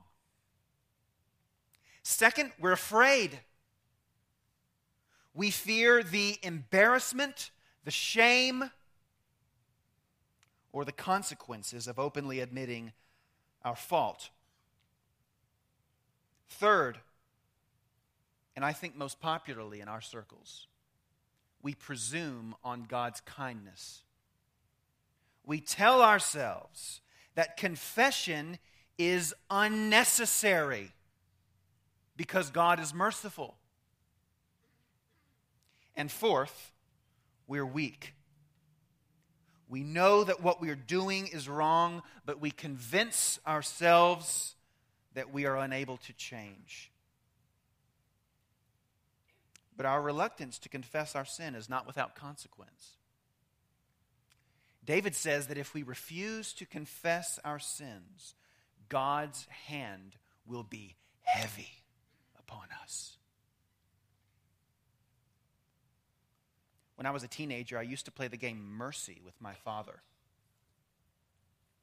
Second, 2.04 2.52
we're 2.60 2.70
afraid. 2.70 3.36
We 5.34 5.50
fear 5.50 6.04
the 6.04 6.38
embarrassment, 6.44 7.50
the 7.84 7.90
shame, 7.90 8.70
or 10.74 10.84
the 10.84 10.90
consequences 10.90 11.86
of 11.86 12.00
openly 12.00 12.40
admitting 12.40 12.90
our 13.64 13.76
fault. 13.76 14.30
Third, 16.48 16.98
and 18.56 18.64
I 18.64 18.72
think 18.72 18.96
most 18.96 19.20
popularly 19.20 19.80
in 19.80 19.86
our 19.86 20.00
circles, 20.00 20.66
we 21.62 21.74
presume 21.74 22.56
on 22.64 22.86
God's 22.88 23.20
kindness. 23.20 24.02
We 25.46 25.60
tell 25.60 26.02
ourselves 26.02 27.00
that 27.36 27.56
confession 27.56 28.58
is 28.98 29.32
unnecessary 29.48 30.90
because 32.16 32.50
God 32.50 32.80
is 32.80 32.92
merciful. 32.92 33.54
And 35.94 36.10
fourth, 36.10 36.72
we're 37.46 37.64
weak. 37.64 38.14
We 39.68 39.82
know 39.82 40.24
that 40.24 40.42
what 40.42 40.60
we 40.60 40.70
are 40.70 40.74
doing 40.74 41.26
is 41.26 41.48
wrong, 41.48 42.02
but 42.26 42.40
we 42.40 42.50
convince 42.50 43.38
ourselves 43.46 44.54
that 45.14 45.32
we 45.32 45.46
are 45.46 45.56
unable 45.56 45.96
to 45.98 46.12
change. 46.12 46.90
But 49.76 49.86
our 49.86 50.00
reluctance 50.00 50.58
to 50.60 50.68
confess 50.68 51.16
our 51.16 51.24
sin 51.24 51.54
is 51.54 51.68
not 51.68 51.86
without 51.86 52.14
consequence. 52.14 52.98
David 54.84 55.14
says 55.14 55.46
that 55.46 55.58
if 55.58 55.72
we 55.72 55.82
refuse 55.82 56.52
to 56.54 56.66
confess 56.66 57.38
our 57.44 57.58
sins, 57.58 58.34
God's 58.88 59.46
hand 59.66 60.16
will 60.46 60.62
be 60.62 60.96
heavy 61.22 61.84
upon 62.38 62.66
us. 62.82 63.16
When 66.96 67.06
I 67.06 67.10
was 67.10 67.22
a 67.22 67.28
teenager, 67.28 67.78
I 67.78 67.82
used 67.82 68.04
to 68.04 68.12
play 68.12 68.28
the 68.28 68.36
game 68.36 68.76
Mercy 68.76 69.20
with 69.24 69.34
my 69.40 69.54
father. 69.54 70.00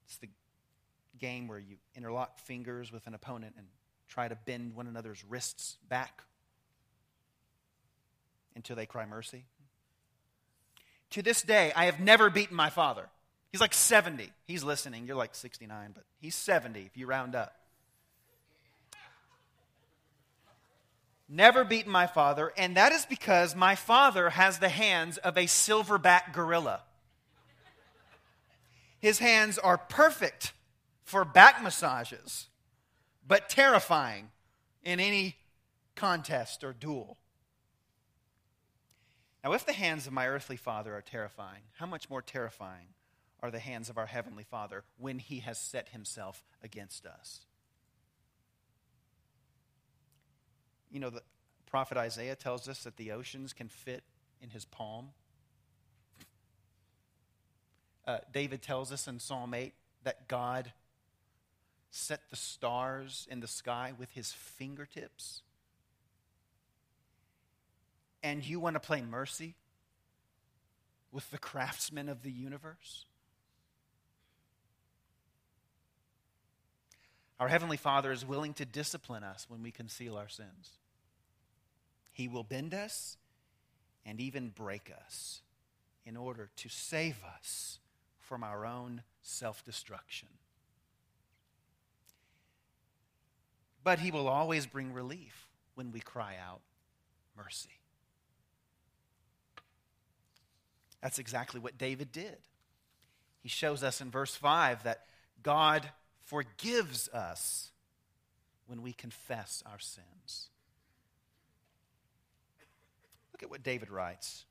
It's 0.06 0.18
the 0.18 0.30
game 1.20 1.48
where 1.48 1.60
you 1.60 1.78
interlock 1.96 2.40
fingers 2.40 2.92
with 2.92 3.08
an 3.08 3.14
opponent 3.14 3.56
and 3.58 3.68
try 4.08 4.28
to 4.28 4.36
bend 4.36 4.76
one 4.76 4.88
another's 4.88 5.24
wrists 5.24 5.78
back 5.88 6.24
until 8.56 8.76
they 8.76 8.86
cry 8.86 9.06
mercy. 9.06 9.46
To 11.12 11.22
this 11.22 11.42
day, 11.42 11.72
I 11.76 11.86
have 11.86 12.00
never 12.00 12.30
beaten 12.30 12.56
my 12.56 12.70
father. 12.70 13.08
He's 13.52 13.62
like 13.62 13.74
70. 13.74 14.32
He's 14.46 14.64
listening. 14.64 15.06
You're 15.06 15.18
like 15.18 15.36
69, 15.36 15.92
but 15.94 16.04
he's 16.20 16.36
70 16.36 16.82
if 16.82 16.98
you 16.98 17.06
round 17.06 17.36
up. 17.36 17.54
Never 21.34 21.64
beaten 21.64 21.94
my 21.94 22.08
father, 22.08 22.52
and 22.58 22.76
that 22.76 22.92
is 22.92 23.06
because 23.06 23.56
my 23.56 23.74
father 23.74 24.32
has 24.32 24.60
the 24.60 24.68
hands 24.68 25.18
of 25.18 25.38
a 25.38 25.46
silverback 25.46 26.34
gorilla. 26.34 26.82
His 29.00 29.20
hands 29.20 29.58
are 29.58 29.78
perfect 29.78 30.52
for 31.06 31.24
back 31.24 31.64
massages, 31.64 32.48
but 33.26 33.48
terrifying 33.48 34.30
in 34.84 35.00
any 35.00 35.38
contest 35.96 36.66
or 36.66 36.74
duel. 36.74 37.18
Now, 39.42 39.54
if 39.54 39.66
the 39.66 39.72
hands 39.72 40.08
of 40.08 40.14
my 40.14 40.28
earthly 40.28 40.58
father 40.58 40.94
are 40.94 41.02
terrifying, 41.02 41.62
how 41.78 41.86
much 41.86 42.10
more 42.10 42.22
terrifying 42.22 42.88
are 43.42 43.52
the 43.52 43.60
hands 43.60 43.90
of 43.90 43.98
our 43.98 44.06
heavenly 44.08 44.44
Father 44.44 44.84
when 44.98 45.18
he 45.18 45.40
has 45.40 45.58
set 45.58 45.90
himself 45.90 46.44
against 46.62 47.06
us? 47.06 47.46
You 50.92 51.00
know, 51.00 51.10
the 51.10 51.24
prophet 51.66 51.98
Isaiah 51.98 52.36
tells 52.36 52.68
us 52.68 52.84
that 52.84 52.98
the 52.98 53.12
oceans 53.12 53.54
can 53.54 53.70
fit 53.70 54.04
in 54.42 54.50
his 54.50 54.66
palm. 54.66 55.10
Uh, 58.06 58.18
David 58.34 58.62
tells 58.62 58.92
us 58.92 59.08
in 59.08 59.20
Psalm 59.20 59.54
8 59.54 59.74
that 60.04 60.28
God 60.28 60.74
set 61.92 62.30
the 62.30 62.36
stars 62.36 63.28
in 63.30 63.40
the 63.40 63.48
sky 63.48 63.94
with 63.98 64.12
his 64.12 64.32
fingertips 64.32 65.42
and 68.24 68.46
you 68.46 68.60
want 68.60 68.76
to 68.76 68.80
play 68.80 69.02
mercy 69.02 69.56
with 71.12 71.30
the 71.32 71.38
craftsman 71.38 72.08
of 72.08 72.24
the 72.24 72.32
universe? 72.32 73.06
Our 77.40 77.48
Heavenly 77.48 77.78
Father 77.78 78.12
is 78.12 78.24
willing 78.24 78.54
to 78.56 78.66
discipline 78.66 79.24
us 79.24 79.48
when 79.50 79.64
we 79.64 79.72
conceal 79.72 80.16
our 80.16 80.30
sins. 80.30 80.78
He 82.12 82.28
will 82.28 82.44
bend 82.44 82.74
us 82.74 83.18
and 84.06 84.20
even 84.20 84.50
break 84.50 84.92
us 85.06 85.42
in 86.06 86.18
order 86.18 86.50
to 86.58 86.70
save 86.70 87.22
us 87.38 87.80
from 88.20 88.44
our 88.44 88.66
own 88.66 89.04
self 89.22 89.64
destruction. 89.64 90.30
But 93.84 94.00
He 94.00 94.12
will 94.12 94.28
always 94.28 94.66
bring 94.66 94.94
relief 94.94 95.48
when 95.76 95.92
we 95.92 96.00
cry 96.00 96.36
out, 96.42 96.62
Mercy. 97.36 97.80
That's 101.02 101.18
exactly 101.18 101.60
what 101.60 101.78
David 101.78 102.12
did. 102.12 102.38
He 103.42 103.50
shows 103.50 103.82
us 103.82 104.02
in 104.02 104.12
verse 104.12 104.36
5 104.36 104.84
that 104.84 105.06
God 105.42 105.90
forgives 106.24 107.10
us 107.10 107.72
when 108.68 108.84
we 108.84 108.94
confess 108.94 109.64
our 109.66 109.80
sins. 109.80 110.51
Look 113.42 113.48
at 113.48 113.52
what 113.52 113.64
David 113.64 113.90
writes 113.90 114.46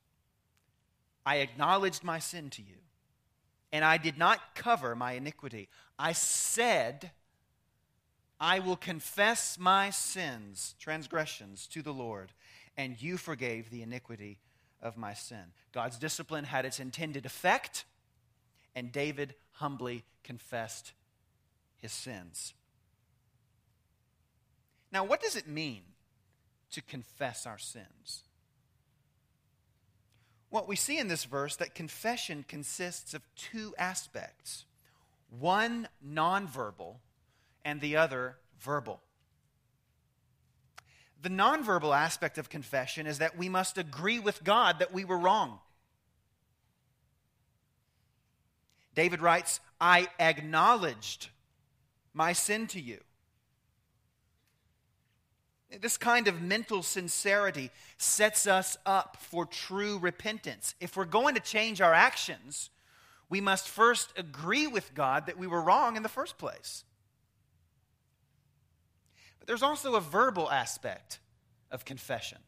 I 1.25 1.37
acknowledged 1.37 2.03
my 2.03 2.19
sin 2.19 2.49
to 2.51 2.61
you, 2.61 2.75
and 3.71 3.85
I 3.85 3.97
did 3.97 4.17
not 4.17 4.53
cover 4.53 4.95
my 4.95 5.13
iniquity. 5.13 5.69
I 5.97 6.11
said, 6.11 7.11
I 8.39 8.59
will 8.59 8.75
confess 8.75 9.57
my 9.57 9.91
sins, 9.91 10.75
transgressions 10.79 11.67
to 11.67 11.81
the 11.81 11.93
Lord, 11.93 12.33
and 12.75 13.01
you 13.01 13.17
forgave 13.17 13.69
the 13.69 13.81
iniquity 13.81 14.39
of 14.81 14.97
my 14.97 15.13
sin. 15.13 15.53
God's 15.71 15.97
discipline 15.97 16.45
had 16.45 16.65
its 16.65 16.79
intended 16.79 17.25
effect, 17.25 17.85
and 18.75 18.91
David 18.91 19.35
humbly 19.53 20.03
confessed 20.23 20.93
his 21.77 21.93
sins. 21.93 22.53
Now, 24.91 25.05
what 25.05 25.21
does 25.21 25.37
it 25.37 25.47
mean 25.47 25.83
to 26.71 26.81
confess 26.81 27.45
our 27.45 27.59
sins? 27.59 28.23
Well, 30.51 30.65
we 30.67 30.75
see 30.75 30.99
in 30.99 31.07
this 31.07 31.23
verse 31.23 31.55
that 31.55 31.73
confession 31.73 32.43
consists 32.47 33.13
of 33.13 33.21
two 33.35 33.73
aspects 33.77 34.65
one 35.39 35.87
nonverbal 36.05 36.97
and 37.63 37.79
the 37.79 37.95
other 37.95 38.35
verbal. 38.59 38.99
The 41.21 41.29
nonverbal 41.29 41.95
aspect 41.95 42.37
of 42.37 42.49
confession 42.49 43.07
is 43.07 43.19
that 43.19 43.37
we 43.37 43.47
must 43.47 43.77
agree 43.77 44.19
with 44.19 44.43
God 44.43 44.79
that 44.79 44.91
we 44.93 45.05
were 45.05 45.17
wrong. 45.17 45.59
David 48.93 49.21
writes, 49.21 49.61
I 49.79 50.09
acknowledged 50.19 51.29
my 52.13 52.33
sin 52.33 52.67
to 52.67 52.81
you. 52.81 52.99
This 55.79 55.97
kind 55.97 56.27
of 56.27 56.41
mental 56.41 56.83
sincerity 56.83 57.71
sets 57.97 58.45
us 58.45 58.77
up 58.85 59.17
for 59.17 59.45
true 59.45 59.97
repentance. 59.99 60.75
If 60.81 60.97
we're 60.97 61.05
going 61.05 61.35
to 61.35 61.41
change 61.41 61.79
our 61.79 61.93
actions, 61.93 62.69
we 63.29 63.39
must 63.39 63.69
first 63.69 64.11
agree 64.17 64.67
with 64.67 64.93
God 64.93 65.27
that 65.27 65.37
we 65.37 65.47
were 65.47 65.61
wrong 65.61 65.95
in 65.95 66.03
the 66.03 66.09
first 66.09 66.37
place. 66.37 66.83
But 69.39 69.47
there's 69.47 69.63
also 69.63 69.95
a 69.95 70.01
verbal 70.01 70.51
aspect 70.51 71.19
of 71.71 71.85
confession. 71.85 72.39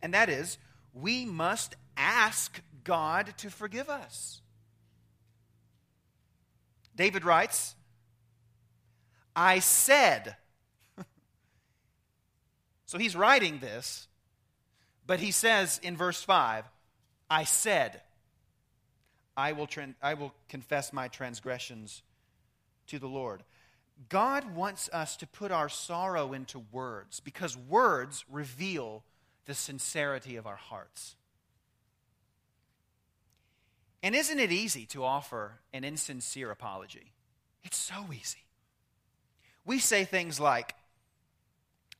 And 0.00 0.14
that 0.14 0.30
is, 0.30 0.56
we 0.94 1.26
must 1.26 1.76
ask 1.98 2.62
God 2.82 3.34
to 3.38 3.50
forgive 3.50 3.90
us. 3.90 4.40
David 6.96 7.24
writes, 7.24 7.74
I 9.36 9.58
said. 9.58 10.36
So 12.86 12.98
he's 12.98 13.16
writing 13.16 13.58
this, 13.58 14.08
but 15.06 15.20
he 15.20 15.30
says 15.30 15.80
in 15.82 15.96
verse 15.96 16.22
5, 16.22 16.64
I 17.30 17.44
said, 17.44 18.00
I 19.36 19.52
will, 19.52 19.68
I 20.02 20.14
will 20.14 20.34
confess 20.48 20.92
my 20.92 21.08
transgressions 21.08 22.02
to 22.88 22.98
the 22.98 23.08
Lord. 23.08 23.42
God 24.08 24.54
wants 24.54 24.90
us 24.92 25.16
to 25.18 25.26
put 25.26 25.52
our 25.52 25.68
sorrow 25.68 26.32
into 26.32 26.64
words 26.72 27.20
because 27.20 27.56
words 27.56 28.24
reveal 28.30 29.04
the 29.46 29.54
sincerity 29.54 30.36
of 30.36 30.46
our 30.46 30.56
hearts. 30.56 31.16
And 34.02 34.14
isn't 34.14 34.38
it 34.38 34.52
easy 34.52 34.84
to 34.86 35.04
offer 35.04 35.60
an 35.72 35.84
insincere 35.84 36.50
apology? 36.50 37.12
It's 37.62 37.78
so 37.78 38.06
easy. 38.12 38.44
We 39.64 39.78
say 39.78 40.04
things 40.04 40.38
like, 40.38 40.74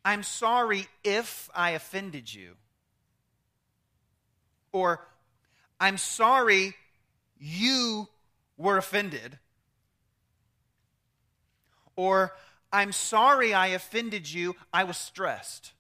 I'm 0.05 0.23
sorry 0.23 0.87
if 1.03 1.49
I 1.55 1.71
offended 1.71 2.33
you. 2.33 2.57
Or, 4.73 5.07
I'm 5.81 5.97
sorry 5.97 6.75
you 7.39 8.09
were 8.57 8.77
offended. 8.77 9.39
Or, 11.97 12.35
I'm 12.73 12.93
sorry 12.93 13.55
I 13.55 13.69
offended 13.69 14.31
you. 14.31 14.57
I 14.73 14.85
was 14.85 14.97
stressed. 14.97 15.73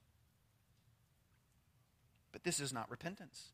But 2.32 2.44
this 2.44 2.60
is 2.60 2.72
not 2.72 2.90
repentance. 2.90 3.50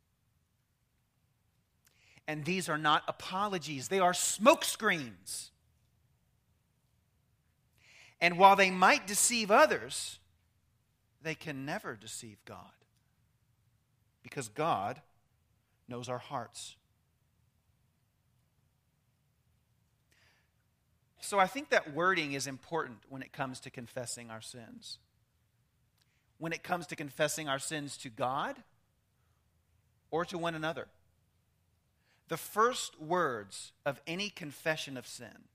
And 2.28 2.44
these 2.44 2.68
are 2.68 2.78
not 2.78 3.02
apologies, 3.08 3.88
they 3.88 3.98
are 3.98 4.12
smokescreens. 4.12 5.50
And 8.20 8.38
while 8.38 8.54
they 8.54 8.70
might 8.70 9.06
deceive 9.06 9.50
others, 9.50 10.19
they 11.22 11.34
can 11.34 11.64
never 11.64 11.94
deceive 11.94 12.38
God 12.44 12.72
because 14.22 14.48
God 14.48 15.00
knows 15.88 16.08
our 16.08 16.18
hearts. 16.18 16.76
So 21.20 21.38
I 21.38 21.46
think 21.46 21.70
that 21.70 21.94
wording 21.94 22.32
is 22.32 22.46
important 22.46 22.98
when 23.08 23.22
it 23.22 23.32
comes 23.32 23.60
to 23.60 23.70
confessing 23.70 24.30
our 24.30 24.40
sins. 24.40 24.98
When 26.38 26.52
it 26.52 26.62
comes 26.62 26.86
to 26.88 26.96
confessing 26.96 27.48
our 27.48 27.58
sins 27.58 27.96
to 27.98 28.08
God 28.08 28.56
or 30.10 30.24
to 30.24 30.38
one 30.38 30.54
another. 30.54 30.88
The 32.28 32.36
first 32.36 33.00
words 33.00 33.72
of 33.84 34.00
any 34.06 34.30
confession 34.30 34.96
of 34.96 35.06
sin 35.06 35.48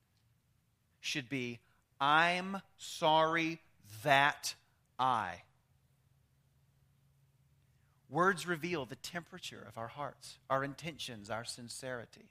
should 1.00 1.30
be, 1.30 1.60
I'm 2.00 2.62
sorry 2.78 3.60
that 4.04 4.54
I. 5.00 5.42
Words 8.10 8.48
reveal 8.48 8.86
the 8.86 8.96
temperature 8.96 9.66
of 9.68 9.78
our 9.78 9.88
hearts, 9.88 10.38
our 10.50 10.64
intentions, 10.64 11.30
our 11.30 11.44
sincerity. 11.44 12.30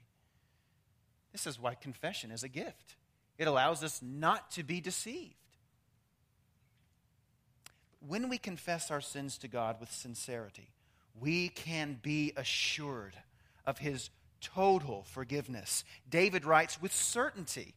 This 1.31 1.45
is 1.45 1.59
why 1.59 1.75
confession 1.75 2.31
is 2.31 2.43
a 2.43 2.49
gift. 2.49 2.95
It 3.37 3.47
allows 3.47 3.83
us 3.83 4.01
not 4.01 4.51
to 4.51 4.63
be 4.63 4.79
deceived. 4.79 5.35
When 8.07 8.29
we 8.29 8.37
confess 8.37 8.89
our 8.89 9.01
sins 9.01 9.37
to 9.39 9.47
God 9.47 9.77
with 9.79 9.91
sincerity, 9.91 10.69
we 11.19 11.49
can 11.49 11.99
be 12.01 12.31
assured 12.37 13.15
of 13.65 13.79
His 13.79 14.09
total 14.39 15.03
forgiveness. 15.03 15.83
David 16.09 16.45
writes 16.45 16.81
with 16.81 16.93
certainty, 16.93 17.73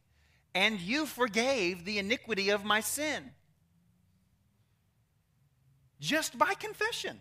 and 0.53 0.79
you 0.79 1.05
forgave 1.05 1.83
the 1.83 1.99
iniquity 1.99 2.49
of 2.49 2.63
my 2.63 2.79
sin. 2.79 3.31
Just 5.99 6.37
by 6.37 6.53
confession, 6.53 7.19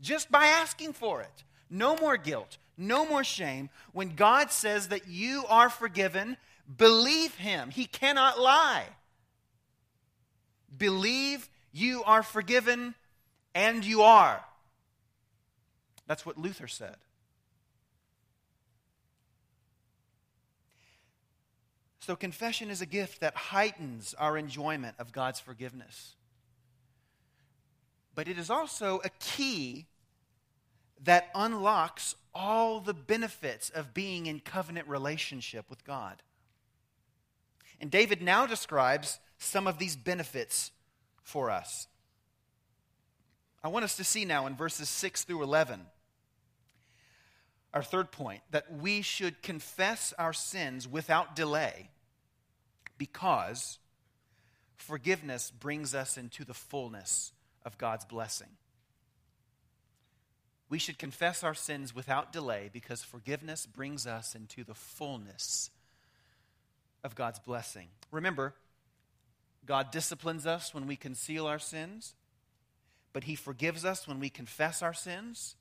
just 0.00 0.30
by 0.30 0.46
asking 0.46 0.92
for 0.92 1.20
it. 1.20 1.44
No 1.68 1.96
more 1.96 2.16
guilt, 2.16 2.58
no 2.76 3.06
more 3.06 3.24
shame. 3.24 3.70
When 3.92 4.14
God 4.14 4.50
says 4.52 4.88
that 4.88 5.08
you 5.08 5.44
are 5.48 5.68
forgiven, 5.68 6.36
Believe 6.74 7.34
him. 7.36 7.70
He 7.70 7.86
cannot 7.86 8.40
lie. 8.40 8.86
Believe 10.76 11.48
you 11.72 12.02
are 12.04 12.22
forgiven, 12.22 12.94
and 13.54 13.84
you 13.84 14.02
are. 14.02 14.44
That's 16.06 16.26
what 16.26 16.38
Luther 16.38 16.66
said. 16.66 16.96
So, 22.00 22.16
confession 22.16 22.70
is 22.70 22.80
a 22.80 22.86
gift 22.86 23.20
that 23.20 23.34
heightens 23.34 24.14
our 24.18 24.36
enjoyment 24.36 24.96
of 24.98 25.12
God's 25.12 25.40
forgiveness. 25.40 26.14
But 28.16 28.28
it 28.28 28.38
is 28.38 28.50
also 28.50 29.00
a 29.04 29.10
key 29.20 29.86
that 31.04 31.28
unlocks 31.34 32.16
all 32.34 32.80
the 32.80 32.94
benefits 32.94 33.68
of 33.70 33.94
being 33.94 34.24
in 34.26 34.40
covenant 34.40 34.88
relationship 34.88 35.66
with 35.68 35.84
God. 35.84 36.22
And 37.78 37.90
David 37.90 38.22
now 38.22 38.46
describes 38.46 39.20
some 39.36 39.66
of 39.66 39.78
these 39.78 39.96
benefits 39.96 40.72
for 41.22 41.50
us. 41.50 41.88
I 43.62 43.68
want 43.68 43.84
us 43.84 43.96
to 43.96 44.04
see 44.04 44.24
now 44.24 44.46
in 44.46 44.56
verses 44.56 44.88
6 44.88 45.24
through 45.24 45.42
11, 45.42 45.82
our 47.74 47.82
third 47.82 48.10
point, 48.12 48.40
that 48.50 48.72
we 48.72 49.02
should 49.02 49.42
confess 49.42 50.14
our 50.18 50.32
sins 50.32 50.88
without 50.88 51.36
delay 51.36 51.90
because 52.96 53.78
forgiveness 54.76 55.50
brings 55.50 55.94
us 55.94 56.16
into 56.16 56.42
the 56.42 56.54
fullness 56.54 57.32
of 57.66 57.76
God's 57.76 58.06
blessing. 58.06 58.48
We 60.70 60.78
should 60.78 60.98
confess 60.98 61.44
our 61.44 61.54
sins 61.54 61.94
without 61.94 62.32
delay 62.32 62.70
because 62.72 63.02
forgiveness 63.02 63.66
brings 63.66 64.06
us 64.06 64.34
into 64.34 64.64
the 64.64 64.74
fullness 64.74 65.70
of 67.04 67.14
God's 67.14 67.38
blessing. 67.38 67.88
Remember, 68.10 68.54
God 69.66 69.90
disciplines 69.90 70.46
us 70.46 70.72
when 70.72 70.86
we 70.86 70.96
conceal 70.96 71.46
our 71.46 71.58
sins, 71.58 72.14
but 73.12 73.24
He 73.24 73.34
forgives 73.34 73.84
us 73.84 74.08
when 74.08 74.20
we 74.20 74.30
confess 74.30 74.82
our 74.82 74.94
sins, 74.94 75.56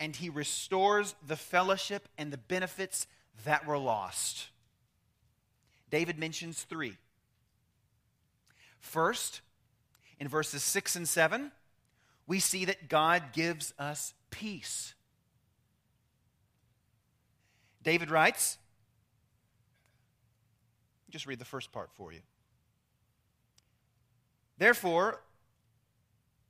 and 0.00 0.16
He 0.16 0.28
restores 0.28 1.14
the 1.26 1.36
fellowship 1.36 2.08
and 2.18 2.32
the 2.32 2.38
benefits 2.38 3.06
that 3.44 3.66
were 3.66 3.78
lost. 3.78 4.48
David 5.90 6.18
mentions 6.18 6.62
three. 6.62 6.96
First, 8.80 9.42
in 10.22 10.28
verses 10.28 10.62
6 10.62 10.94
and 10.94 11.08
7, 11.08 11.50
we 12.28 12.38
see 12.38 12.64
that 12.66 12.88
God 12.88 13.32
gives 13.32 13.74
us 13.76 14.14
peace. 14.30 14.94
David 17.82 18.08
writes, 18.08 18.56
just 21.10 21.26
read 21.26 21.40
the 21.40 21.44
first 21.44 21.72
part 21.72 21.90
for 21.94 22.12
you. 22.12 22.20
Therefore, 24.58 25.20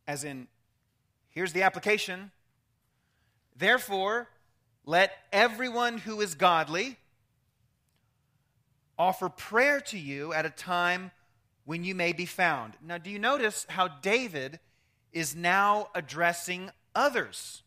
as 0.07 0.23
in, 0.23 0.49
here's 1.31 1.55
the 1.55 1.63
application. 1.63 2.31
Therefore, 3.57 4.29
let 4.85 5.13
everyone 5.33 5.97
who 5.97 6.21
is 6.21 6.35
godly 6.35 6.99
offer 8.99 9.31
prayer 9.31 9.81
to 9.81 9.99
you 9.99 10.35
at 10.35 10.45
a 10.45 10.51
time 10.51 11.11
when 11.65 11.85
you 11.85 11.95
may 11.95 12.13
be 12.13 12.27
found. 12.27 12.75
Now, 12.85 12.99
do 12.99 13.11
you 13.11 13.19
notice 13.19 13.67
how 13.69 13.89
David 13.89 14.59
is 15.13 15.37
now 15.37 15.89
addressing 15.95 16.71
others? 16.95 17.63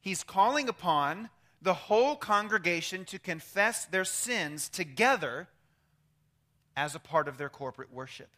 He's 0.00 0.22
calling 0.22 0.68
upon 0.68 1.28
the 1.60 1.74
whole 1.74 2.16
congregation 2.16 3.04
to 3.06 3.18
confess 3.18 3.84
their 3.84 4.04
sins 4.04 4.68
together 4.68 5.48
as 6.76 6.94
a 6.94 7.00
part 7.00 7.26
of 7.26 7.36
their 7.36 7.48
corporate 7.48 7.92
worship. 7.92 8.30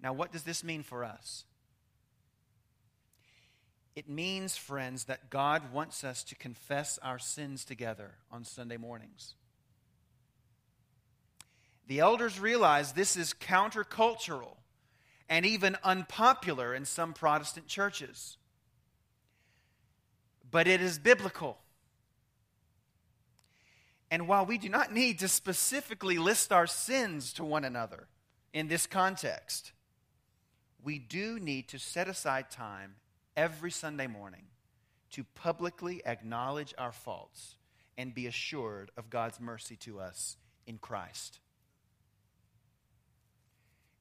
Now, 0.00 0.12
what 0.12 0.30
does 0.30 0.44
this 0.44 0.62
mean 0.62 0.84
for 0.84 1.04
us? 1.04 1.44
It 3.96 4.08
means, 4.08 4.56
friends, 4.56 5.04
that 5.06 5.28
God 5.28 5.72
wants 5.72 6.04
us 6.04 6.22
to 6.24 6.36
confess 6.36 7.00
our 7.02 7.18
sins 7.18 7.64
together 7.64 8.12
on 8.30 8.44
Sunday 8.44 8.76
mornings. 8.76 9.34
The 11.88 12.00
elders 12.00 12.38
realize 12.38 12.92
this 12.92 13.16
is 13.16 13.34
countercultural 13.34 14.56
and 15.28 15.44
even 15.44 15.76
unpopular 15.82 16.74
in 16.74 16.84
some 16.84 17.12
Protestant 17.12 17.66
churches 17.66 18.38
but 20.50 20.66
it 20.66 20.80
is 20.80 20.98
biblical. 20.98 21.58
And 24.10 24.26
while 24.26 24.46
we 24.46 24.56
do 24.56 24.68
not 24.68 24.92
need 24.92 25.18
to 25.18 25.28
specifically 25.28 26.18
list 26.18 26.52
our 26.52 26.66
sins 26.66 27.32
to 27.34 27.44
one 27.44 27.64
another 27.64 28.08
in 28.54 28.68
this 28.68 28.86
context, 28.86 29.72
we 30.82 30.98
do 30.98 31.38
need 31.38 31.68
to 31.68 31.78
set 31.78 32.08
aside 32.08 32.50
time 32.50 32.94
every 33.36 33.70
Sunday 33.70 34.06
morning 34.06 34.44
to 35.10 35.24
publicly 35.34 36.04
acknowledge 36.06 36.74
our 36.78 36.92
faults 36.92 37.56
and 37.98 38.14
be 38.14 38.26
assured 38.26 38.90
of 38.96 39.10
God's 39.10 39.40
mercy 39.40 39.76
to 39.76 40.00
us 40.00 40.36
in 40.66 40.78
Christ. 40.78 41.40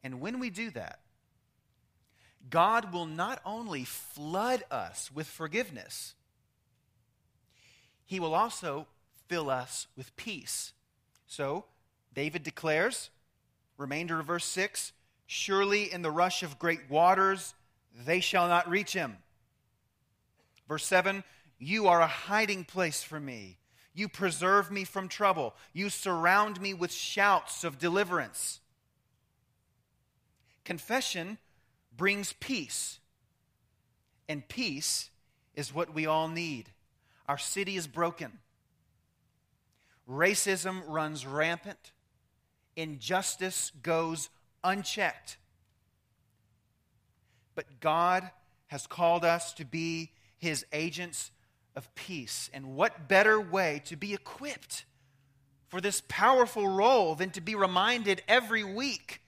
And 0.03 0.21
when 0.21 0.39
we 0.39 0.49
do 0.49 0.69
that, 0.71 0.99
God 2.49 2.93
will 2.93 3.05
not 3.05 3.41
only 3.45 3.83
flood 3.83 4.63
us 4.71 5.11
with 5.13 5.27
forgiveness, 5.27 6.13
he 8.05 8.19
will 8.19 8.33
also 8.33 8.87
fill 9.27 9.49
us 9.49 9.87
with 9.97 10.15
peace. 10.15 10.73
So, 11.25 11.65
David 12.13 12.43
declares, 12.43 13.09
remainder 13.77 14.19
of 14.19 14.27
verse 14.27 14.45
6 14.45 14.93
Surely 15.29 15.91
in 15.91 16.01
the 16.01 16.11
rush 16.11 16.41
of 16.41 16.57
great 16.57 16.89
waters 16.89 17.53
they 17.93 18.21
shall 18.21 18.47
not 18.47 18.69
reach 18.69 18.93
him. 18.93 19.17
Verse 20.67 20.85
7 20.85 21.23
You 21.59 21.87
are 21.87 22.01
a 22.01 22.07
hiding 22.07 22.63
place 22.63 23.03
for 23.03 23.19
me. 23.19 23.57
You 23.93 24.07
preserve 24.07 24.71
me 24.71 24.83
from 24.83 25.09
trouble. 25.09 25.55
You 25.73 25.89
surround 25.89 26.61
me 26.61 26.73
with 26.73 26.93
shouts 26.93 27.63
of 27.63 27.79
deliverance. 27.79 28.61
Confession 30.67 31.37
brings 31.95 32.33
peace, 32.33 32.99
and 34.27 34.45
peace 34.49 35.09
is 35.55 35.73
what 35.73 35.93
we 35.93 36.05
all 36.05 36.27
need. 36.27 36.73
Our 37.25 37.37
city 37.37 37.77
is 37.77 37.87
broken. 37.87 38.39
Racism 40.05 40.81
runs 40.85 41.25
rampant. 41.25 41.93
Injustice 42.75 43.71
goes 43.81 44.27
unchecked. 44.61 45.37
But 47.55 47.79
God 47.79 48.29
has 48.65 48.87
called 48.87 49.23
us 49.23 49.53
to 49.53 49.63
be 49.63 50.11
his 50.37 50.65
agents 50.73 51.31
of 51.77 51.95
peace. 51.95 52.49
And 52.53 52.75
what 52.75 53.07
better 53.07 53.39
way 53.39 53.81
to 53.85 53.95
be 53.95 54.13
equipped 54.13 54.83
for 55.69 55.79
this 55.79 56.03
powerful 56.09 56.67
role 56.67 57.15
than 57.15 57.29
to 57.29 57.39
be 57.39 57.55
reminded 57.55 58.21
every 58.27 58.65
week 58.65 59.21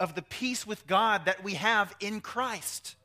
of 0.00 0.14
the 0.14 0.22
peace 0.22 0.66
with 0.66 0.86
God 0.86 1.24
that 1.24 1.42
we 1.42 1.54
have 1.54 1.94
in 2.00 2.20
Christ? 2.20 2.96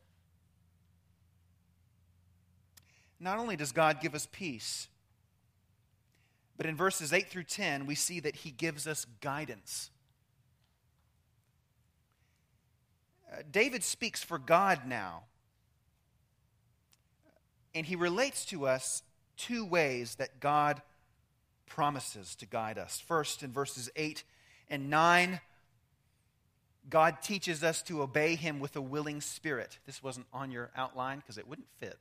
Not 3.20 3.40
only 3.40 3.56
does 3.56 3.72
God 3.72 4.02
give 4.02 4.16
us 4.16 4.28
peace, 4.32 4.88
but 6.58 6.66
in 6.66 6.76
verses 6.76 7.14
8 7.14 7.30
through 7.30 7.44
10, 7.44 7.86
we 7.86 7.96
see 7.96 8.20
that 8.20 8.38
he 8.38 8.52
gives 8.52 8.86
us 8.86 9.06
guidance. 9.22 9.90
Uh, 13.32 13.38
David 13.50 13.84
speaks 13.84 14.22
for 14.22 14.38
God 14.38 14.82
now 14.86 15.24
and 17.76 17.86
he 17.86 17.96
relates 17.96 18.46
to 18.46 18.68
us 18.68 19.04
two 19.38 19.66
ways 19.66 20.16
that 20.16 20.40
God 20.40 20.82
promises 21.66 22.36
to 22.36 22.46
guide 22.46 22.78
us. 22.78 23.00
First, 23.00 23.42
in 23.42 23.52
verses 23.52 23.90
8 23.96 24.24
and 24.70 24.90
9, 24.90 25.40
God 26.90 27.22
teaches 27.22 27.64
us 27.64 27.82
to 27.84 28.02
obey 28.02 28.36
him 28.36 28.60
with 28.60 28.76
a 28.76 28.82
willing 28.82 29.22
spirit. 29.22 29.78
This 29.86 30.04
wasn't 30.04 30.28
on 30.34 30.52
your 30.52 30.70
outline 30.76 31.20
because 31.20 31.38
it 31.38 31.48
wouldn't 31.48 31.70
fit. 31.78 31.98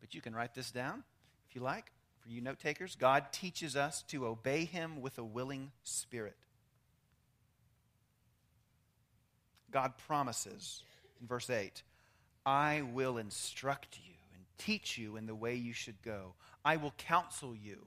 But 0.00 0.14
you 0.14 0.20
can 0.20 0.34
write 0.34 0.54
this 0.54 0.70
down 0.70 1.02
if 1.48 1.54
you 1.54 1.62
like. 1.62 1.90
For 2.20 2.30
you 2.30 2.40
note 2.40 2.58
takers, 2.58 2.96
God 2.96 3.32
teaches 3.32 3.76
us 3.76 4.02
to 4.08 4.26
obey 4.26 4.64
him 4.64 5.02
with 5.02 5.18
a 5.18 5.24
willing 5.24 5.72
spirit. 5.82 6.36
God 9.70 9.92
promises 10.06 10.82
in 11.20 11.26
verse 11.26 11.50
8, 11.50 11.82
I 12.46 12.82
will 12.92 13.18
instruct 13.18 13.98
you 14.04 14.14
and 14.34 14.44
teach 14.56 14.96
you 14.96 15.16
in 15.16 15.26
the 15.26 15.34
way 15.34 15.54
you 15.54 15.72
should 15.72 16.00
go. 16.02 16.34
I 16.64 16.76
will 16.76 16.94
counsel 16.96 17.54
you 17.54 17.86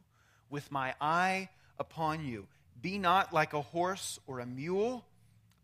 with 0.50 0.72
my 0.72 0.94
eye 1.02 1.50
upon 1.80 2.26
you. 2.26 2.48
Be 2.80 2.98
not 2.98 3.34
like 3.34 3.54
a 3.54 3.62
horse 3.62 4.20
or 4.28 4.40
a 4.40 4.46
mule 4.46 5.06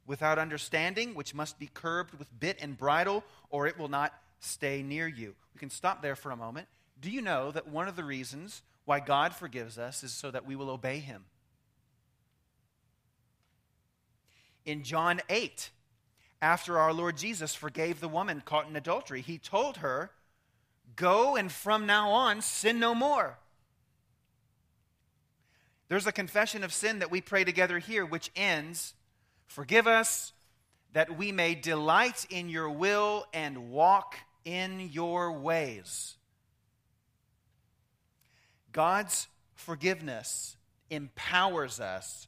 without 0.06 0.40
understanding, 0.40 1.16
which 1.16 1.34
must 1.34 1.60
be 1.60 1.70
curbed 1.74 2.16
with 2.16 2.28
bit 2.40 2.58
and 2.62 2.78
bridle, 2.78 3.24
or 3.50 3.68
it 3.68 3.78
will 3.78 3.88
not 3.88 4.14
stay 4.40 4.84
near 4.84 5.08
you. 5.08 5.36
We 5.54 5.60
can 5.60 5.70
stop 5.70 6.02
there 6.02 6.16
for 6.16 6.32
a 6.32 6.36
moment. 6.36 6.68
Do 7.00 7.10
you 7.10 7.22
know 7.22 7.52
that 7.52 7.68
one 7.68 7.88
of 7.88 7.96
the 7.96 8.04
reasons 8.04 8.62
why 8.86 9.00
God 9.00 9.34
forgives 9.34 9.78
us 9.78 10.04
is 10.04 10.12
so 10.12 10.32
that 10.32 10.46
we 10.46 10.56
will 10.56 10.70
obey 10.70 11.00
him? 11.00 11.26
In 14.66 14.84
John 14.84 15.22
8, 15.30 15.70
after 16.42 16.78
our 16.78 16.94
Lord 16.94 17.18
Jesus 17.18 17.56
forgave 17.56 18.00
the 18.00 18.08
woman 18.08 18.42
caught 18.44 18.68
in 18.68 18.76
adultery, 18.76 19.22
he 19.22 19.38
told 19.38 19.78
her, 19.78 20.12
Go 20.96 21.36
and 21.36 21.52
from 21.52 21.86
now 21.86 22.12
on 22.12 22.42
sin 22.42 22.80
no 22.80 22.94
more. 22.94 23.40
There's 25.88 26.08
a 26.08 26.12
confession 26.12 26.64
of 26.64 26.74
sin 26.74 27.00
that 27.00 27.12
we 27.12 27.22
pray 27.22 27.44
together 27.44 27.80
here, 27.80 28.06
which 28.06 28.32
ends 28.36 28.94
Forgive 29.54 29.86
us 29.86 30.34
that 30.94 31.16
we 31.16 31.32
may 31.32 31.54
delight 31.54 32.26
in 32.32 32.50
your 32.50 32.72
will 32.72 33.28
and 33.36 33.70
walk 33.70 34.16
in 34.44 34.80
your 34.92 35.32
ways. 35.32 36.16
God's 38.72 39.28
forgiveness 39.54 40.58
empowers 40.90 41.80
us 41.80 42.28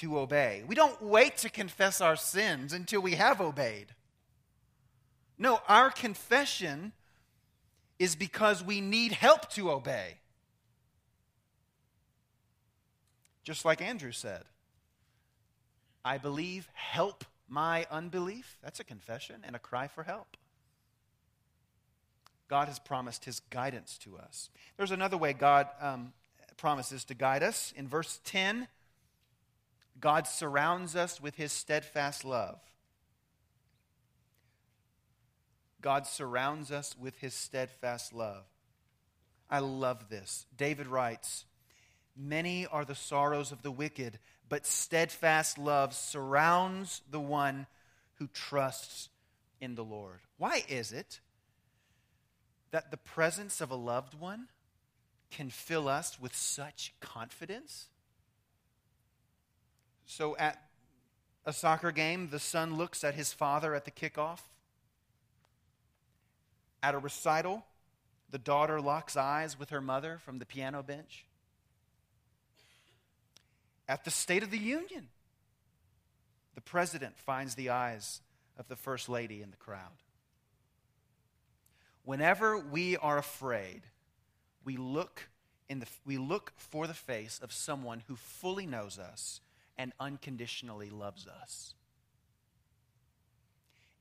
to 0.00 0.18
obey. 0.18 0.64
We 0.66 0.74
don't 0.74 1.00
wait 1.00 1.38
to 1.38 1.48
confess 1.48 2.02
our 2.02 2.14
sins 2.14 2.74
until 2.74 3.00
we 3.00 3.12
have 3.12 3.40
obeyed. 3.40 3.86
No, 5.38 5.60
our 5.68 5.88
confession 5.88 6.92
is 7.98 8.16
because 8.16 8.62
we 8.62 8.82
need 8.82 9.12
help 9.12 9.48
to 9.52 9.70
obey. 9.70 10.18
Just 13.44 13.64
like 13.64 13.80
Andrew 13.80 14.12
said, 14.12 14.44
I 16.06 16.18
believe, 16.18 16.68
help 16.72 17.24
my 17.48 17.84
unbelief. 17.90 18.58
That's 18.62 18.78
a 18.78 18.84
confession 18.84 19.42
and 19.42 19.56
a 19.56 19.58
cry 19.58 19.88
for 19.88 20.04
help. 20.04 20.36
God 22.48 22.68
has 22.68 22.78
promised 22.78 23.24
his 23.24 23.40
guidance 23.50 23.98
to 24.04 24.16
us. 24.16 24.50
There's 24.76 24.92
another 24.92 25.16
way 25.16 25.32
God 25.32 25.66
um, 25.80 26.12
promises 26.56 27.04
to 27.06 27.14
guide 27.14 27.42
us. 27.42 27.74
In 27.76 27.88
verse 27.88 28.20
10, 28.24 28.68
God 29.98 30.28
surrounds 30.28 30.94
us 30.94 31.20
with 31.20 31.34
his 31.34 31.50
steadfast 31.50 32.24
love. 32.24 32.60
God 35.80 36.06
surrounds 36.06 36.70
us 36.70 36.94
with 36.96 37.18
his 37.18 37.34
steadfast 37.34 38.12
love. 38.12 38.44
I 39.50 39.58
love 39.58 40.08
this. 40.08 40.46
David 40.56 40.86
writes, 40.86 41.46
Many 42.16 42.64
are 42.66 42.84
the 42.84 42.94
sorrows 42.94 43.50
of 43.50 43.62
the 43.62 43.72
wicked, 43.72 44.20
but 44.48 44.66
steadfast 44.66 45.58
love 45.58 45.94
surrounds 45.94 47.02
the 47.10 47.20
one 47.20 47.66
who 48.14 48.28
trusts 48.28 49.08
in 49.60 49.74
the 49.74 49.84
Lord. 49.84 50.20
Why 50.38 50.62
is 50.68 50.92
it 50.92 51.20
that 52.70 52.90
the 52.90 52.96
presence 52.96 53.60
of 53.60 53.70
a 53.70 53.76
loved 53.76 54.14
one 54.14 54.48
can 55.30 55.50
fill 55.50 55.88
us 55.88 56.20
with 56.20 56.34
such 56.34 56.94
confidence? 57.00 57.86
So 60.04 60.36
at 60.36 60.62
a 61.44 61.52
soccer 61.52 61.92
game, 61.92 62.28
the 62.30 62.38
son 62.38 62.76
looks 62.76 63.02
at 63.02 63.14
his 63.14 63.32
father 63.32 63.74
at 63.74 63.84
the 63.84 63.90
kickoff 63.90 64.40
at 66.86 66.94
a 66.94 66.98
recital, 66.98 67.64
the 68.30 68.38
daughter 68.38 68.80
locks 68.80 69.16
eyes 69.16 69.58
with 69.58 69.70
her 69.70 69.80
mother 69.80 70.20
from 70.24 70.38
the 70.38 70.46
piano 70.46 70.84
bench. 70.84 71.25
At 73.88 74.04
the 74.04 74.10
State 74.10 74.42
of 74.42 74.50
the 74.50 74.58
Union, 74.58 75.08
the 76.54 76.60
president 76.60 77.16
finds 77.18 77.54
the 77.54 77.70
eyes 77.70 78.20
of 78.58 78.68
the 78.68 78.76
first 78.76 79.08
lady 79.08 79.42
in 79.42 79.50
the 79.50 79.56
crowd. 79.56 80.02
Whenever 82.04 82.58
we 82.58 82.96
are 82.96 83.18
afraid, 83.18 83.82
we 84.64 84.76
look, 84.76 85.28
in 85.68 85.80
the, 85.80 85.86
we 86.04 86.18
look 86.18 86.52
for 86.56 86.86
the 86.86 86.94
face 86.94 87.38
of 87.42 87.52
someone 87.52 88.02
who 88.06 88.16
fully 88.16 88.66
knows 88.66 88.98
us 88.98 89.40
and 89.76 89.92
unconditionally 90.00 90.90
loves 90.90 91.26
us. 91.26 91.74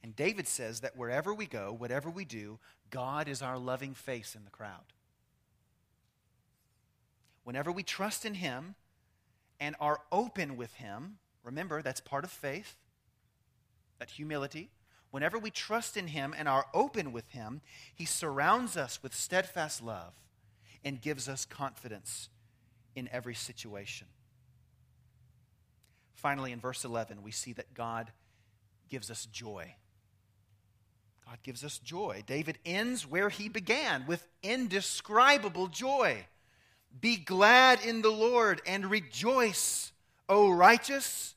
And 0.01 0.15
David 0.15 0.47
says 0.47 0.81
that 0.81 0.95
wherever 0.95 1.33
we 1.33 1.47
go, 1.47 1.75
whatever 1.77 2.09
we 2.09 2.25
do, 2.25 2.59
God 2.91 3.27
is 3.27 3.41
our 3.41 3.57
loving 3.57 3.95
face 3.95 4.35
in 4.35 4.45
the 4.45 4.51
crowd. 4.51 4.93
Whenever 7.43 7.71
we 7.71 7.83
trust 7.83 8.23
in 8.23 8.35
Him 8.35 8.75
and 9.59 9.75
are 9.79 10.01
open 10.11 10.57
with 10.57 10.73
Him, 10.75 11.17
remember 11.43 11.81
that's 11.81 12.01
part 12.01 12.23
of 12.23 12.31
faith, 12.31 12.75
that 13.99 14.11
humility. 14.11 14.69
Whenever 15.11 15.39
we 15.39 15.49
trust 15.49 15.95
in 15.95 16.07
Him 16.07 16.33
and 16.37 16.47
are 16.47 16.65
open 16.73 17.11
with 17.11 17.29
Him, 17.29 17.61
He 17.93 18.05
surrounds 18.05 18.75
us 18.75 19.01
with 19.01 19.15
steadfast 19.15 19.81
love 19.81 20.13
and 20.83 21.01
gives 21.01 21.29
us 21.29 21.45
confidence 21.45 22.29
in 22.95 23.09
every 23.11 23.35
situation. 23.35 24.07
Finally, 26.13 26.51
in 26.51 26.59
verse 26.59 26.85
11, 26.85 27.23
we 27.23 27.31
see 27.31 27.53
that 27.53 27.73
God 27.73 28.11
gives 28.89 29.11
us 29.11 29.25
joy. 29.25 29.75
God 31.25 31.39
gives 31.43 31.63
us 31.63 31.79
joy. 31.79 32.23
David 32.25 32.59
ends 32.65 33.07
where 33.07 33.29
he 33.29 33.49
began 33.49 34.05
with 34.05 34.27
indescribable 34.43 35.67
joy. 35.67 36.25
Be 36.99 37.17
glad 37.17 37.83
in 37.83 38.01
the 38.01 38.09
Lord 38.11 38.61
and 38.65 38.85
rejoice, 38.85 39.91
O 40.29 40.49
righteous, 40.49 41.35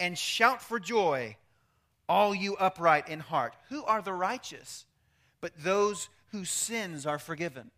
and 0.00 0.16
shout 0.16 0.62
for 0.62 0.80
joy, 0.80 1.36
all 2.08 2.34
you 2.34 2.56
upright 2.56 3.08
in 3.08 3.20
heart. 3.20 3.54
Who 3.68 3.84
are 3.84 4.02
the 4.02 4.12
righteous? 4.12 4.86
But 5.40 5.52
those 5.58 6.08
whose 6.32 6.50
sins 6.50 7.06
are 7.06 7.18
forgiven. 7.18 7.70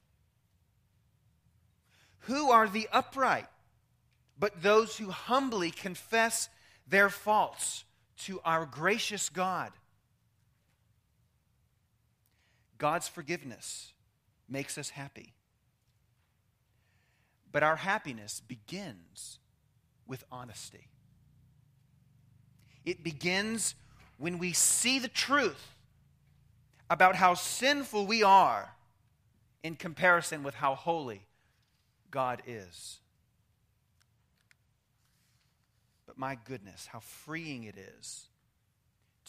Who 2.20 2.51
are 2.51 2.68
the 2.68 2.88
upright? 2.92 3.46
But 4.38 4.62
those 4.62 4.96
who 4.96 5.11
humbly 5.11 5.70
confess 5.70 6.49
their 6.87 7.09
faults 7.09 7.85
to 8.18 8.40
our 8.44 8.66
gracious 8.66 9.29
God. 9.29 9.72
God's 12.79 13.09
forgiveness 13.09 13.92
makes 14.49 14.79
us 14.79 14.90
happy. 14.90 15.36
But 17.57 17.62
our 17.62 17.77
happiness 17.77 18.42
begins 18.47 19.38
with 20.07 20.25
honesty. 20.31 20.90
It 22.85 23.03
begins 23.03 23.75
when 24.19 24.37
we 24.37 24.53
see 24.53 24.99
the 24.99 25.09
truth 25.09 25.75
about 26.90 27.16
how 27.16 27.33
sinful 27.33 28.07
we 28.07 28.23
are 28.23 28.75
in 29.62 29.75
comparison 29.75 30.42
with 30.42 30.57
how 30.57 30.75
holy 30.75 31.23
God 32.11 32.42
is. 32.47 32.99
But 36.05 36.19
my 36.19 36.37
goodness, 36.45 36.88
how 36.92 37.01
freeing 37.01 37.64
it 37.64 37.79
is 37.79 38.27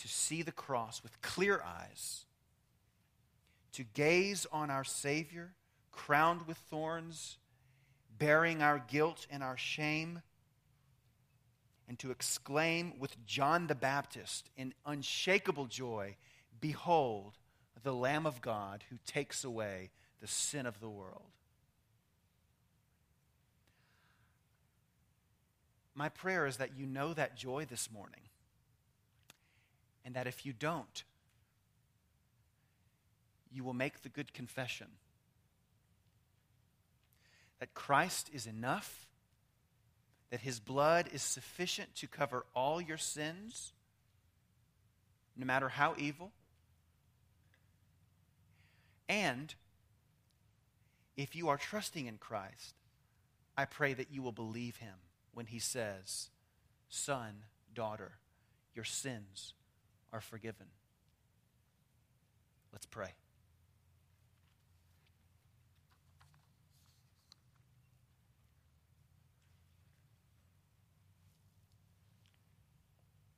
to 0.01 0.07
see 0.09 0.41
the 0.41 0.51
cross 0.51 1.01
with 1.01 1.21
clear 1.21 1.61
eyes, 1.65 2.25
to 3.71 3.85
gaze 3.85 4.45
on 4.51 4.69
our 4.69 4.83
Savior 4.83 5.53
crowned 5.93 6.45
with 6.45 6.57
thorns, 6.57 7.37
bearing 8.17 8.61
our 8.61 8.79
guilt 8.79 9.27
and 9.29 9.43
our 9.43 9.57
shame, 9.57 10.21
and 11.87 11.97
to 11.99 12.11
exclaim 12.11 12.93
with 12.99 13.25
John 13.25 13.67
the 13.67 13.75
Baptist 13.75 14.49
in 14.57 14.73
unshakable 14.85 15.67
joy 15.67 16.15
Behold, 16.59 17.37
the 17.83 17.93
Lamb 17.93 18.25
of 18.25 18.41
God 18.41 18.83
who 18.89 18.97
takes 19.05 19.43
away 19.43 19.91
the 20.19 20.27
sin 20.27 20.65
of 20.65 20.79
the 20.79 20.89
world. 20.89 21.31
My 25.93 26.09
prayer 26.09 26.45
is 26.45 26.57
that 26.57 26.77
you 26.77 26.85
know 26.85 27.13
that 27.13 27.35
joy 27.35 27.65
this 27.65 27.89
morning. 27.91 28.21
And 30.05 30.15
that 30.15 30.27
if 30.27 30.45
you 30.45 30.53
don't, 30.53 31.03
you 33.51 33.63
will 33.63 33.73
make 33.73 34.03
the 34.03 34.09
good 34.09 34.33
confession 34.33 34.87
that 37.59 37.73
Christ 37.73 38.29
is 38.33 38.45
enough, 38.45 39.07
that 40.29 40.41
his 40.41 40.59
blood 40.59 41.09
is 41.11 41.21
sufficient 41.21 41.95
to 41.95 42.07
cover 42.07 42.45
all 42.55 42.79
your 42.81 42.97
sins, 42.97 43.73
no 45.35 45.45
matter 45.45 45.69
how 45.69 45.95
evil. 45.97 46.31
And 49.09 49.53
if 51.15 51.35
you 51.35 51.49
are 51.49 51.57
trusting 51.57 52.05
in 52.05 52.17
Christ, 52.17 52.75
I 53.57 53.65
pray 53.65 53.93
that 53.93 54.11
you 54.11 54.21
will 54.21 54.31
believe 54.31 54.77
him 54.77 54.95
when 55.33 55.47
he 55.47 55.59
says, 55.59 56.29
Son, 56.89 57.43
daughter, 57.73 58.13
your 58.75 58.85
sins 58.85 59.53
are 60.13 60.21
forgiven. 60.21 60.67
Let's 62.71 62.85
pray. 62.85 63.13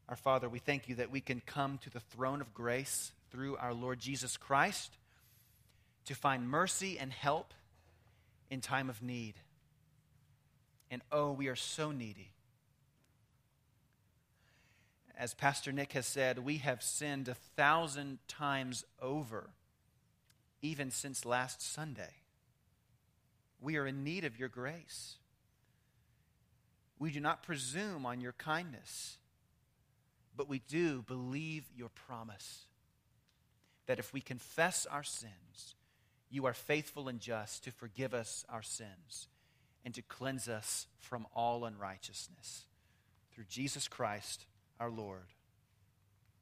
Our 0.09 0.15
Father, 0.15 0.49
we 0.49 0.57
thank 0.57 0.89
you 0.89 0.95
that 0.95 1.11
we 1.11 1.21
can 1.21 1.39
come 1.45 1.77
to 1.83 1.91
the 1.91 1.99
throne 1.99 2.41
of 2.41 2.51
grace 2.51 3.11
through 3.29 3.57
our 3.57 3.75
Lord 3.75 3.99
Jesus 3.99 4.37
Christ 4.37 4.97
to 6.05 6.15
find 6.15 6.49
mercy 6.49 6.97
and 6.97 7.13
help 7.13 7.53
in 8.49 8.59
time 8.59 8.89
of 8.89 9.03
need. 9.03 9.35
And 10.89 11.03
oh, 11.11 11.31
we 11.31 11.47
are 11.47 11.55
so 11.55 11.91
needy. 11.91 12.31
As 15.15 15.35
Pastor 15.35 15.71
Nick 15.71 15.93
has 15.93 16.07
said, 16.07 16.39
we 16.39 16.57
have 16.57 16.81
sinned 16.81 17.27
a 17.27 17.35
thousand 17.35 18.17
times 18.27 18.85
over, 18.99 19.51
even 20.63 20.89
since 20.89 21.23
last 21.23 21.61
Sunday. 21.61 22.15
We 23.61 23.77
are 23.77 23.85
in 23.85 24.03
need 24.03 24.25
of 24.25 24.39
your 24.39 24.49
grace. 24.49 25.17
We 26.97 27.11
do 27.11 27.19
not 27.19 27.43
presume 27.43 28.07
on 28.07 28.21
your 28.21 28.31
kindness, 28.31 29.17
but 30.35 30.49
we 30.49 30.59
do 30.67 31.01
believe 31.01 31.65
your 31.75 31.89
promise 31.89 32.65
that 33.87 33.99
if 33.99 34.13
we 34.13 34.21
confess 34.21 34.85
our 34.85 35.03
sins, 35.03 35.75
you 36.29 36.45
are 36.45 36.53
faithful 36.53 37.07
and 37.07 37.19
just 37.19 37.63
to 37.63 37.71
forgive 37.71 38.13
us 38.13 38.45
our 38.49 38.61
sins 38.61 39.27
and 39.83 39.93
to 39.95 40.01
cleanse 40.03 40.47
us 40.47 40.87
from 40.99 41.25
all 41.35 41.65
unrighteousness. 41.65 42.65
Through 43.33 43.45
Jesus 43.49 43.87
Christ 43.87 44.45
our 44.79 44.91
Lord. 44.91 45.27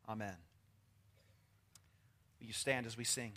Amen. 0.09 0.35
Will 2.39 2.47
you 2.47 2.53
stand 2.53 2.85
as 2.85 2.97
we 2.97 3.03
sing? 3.03 3.33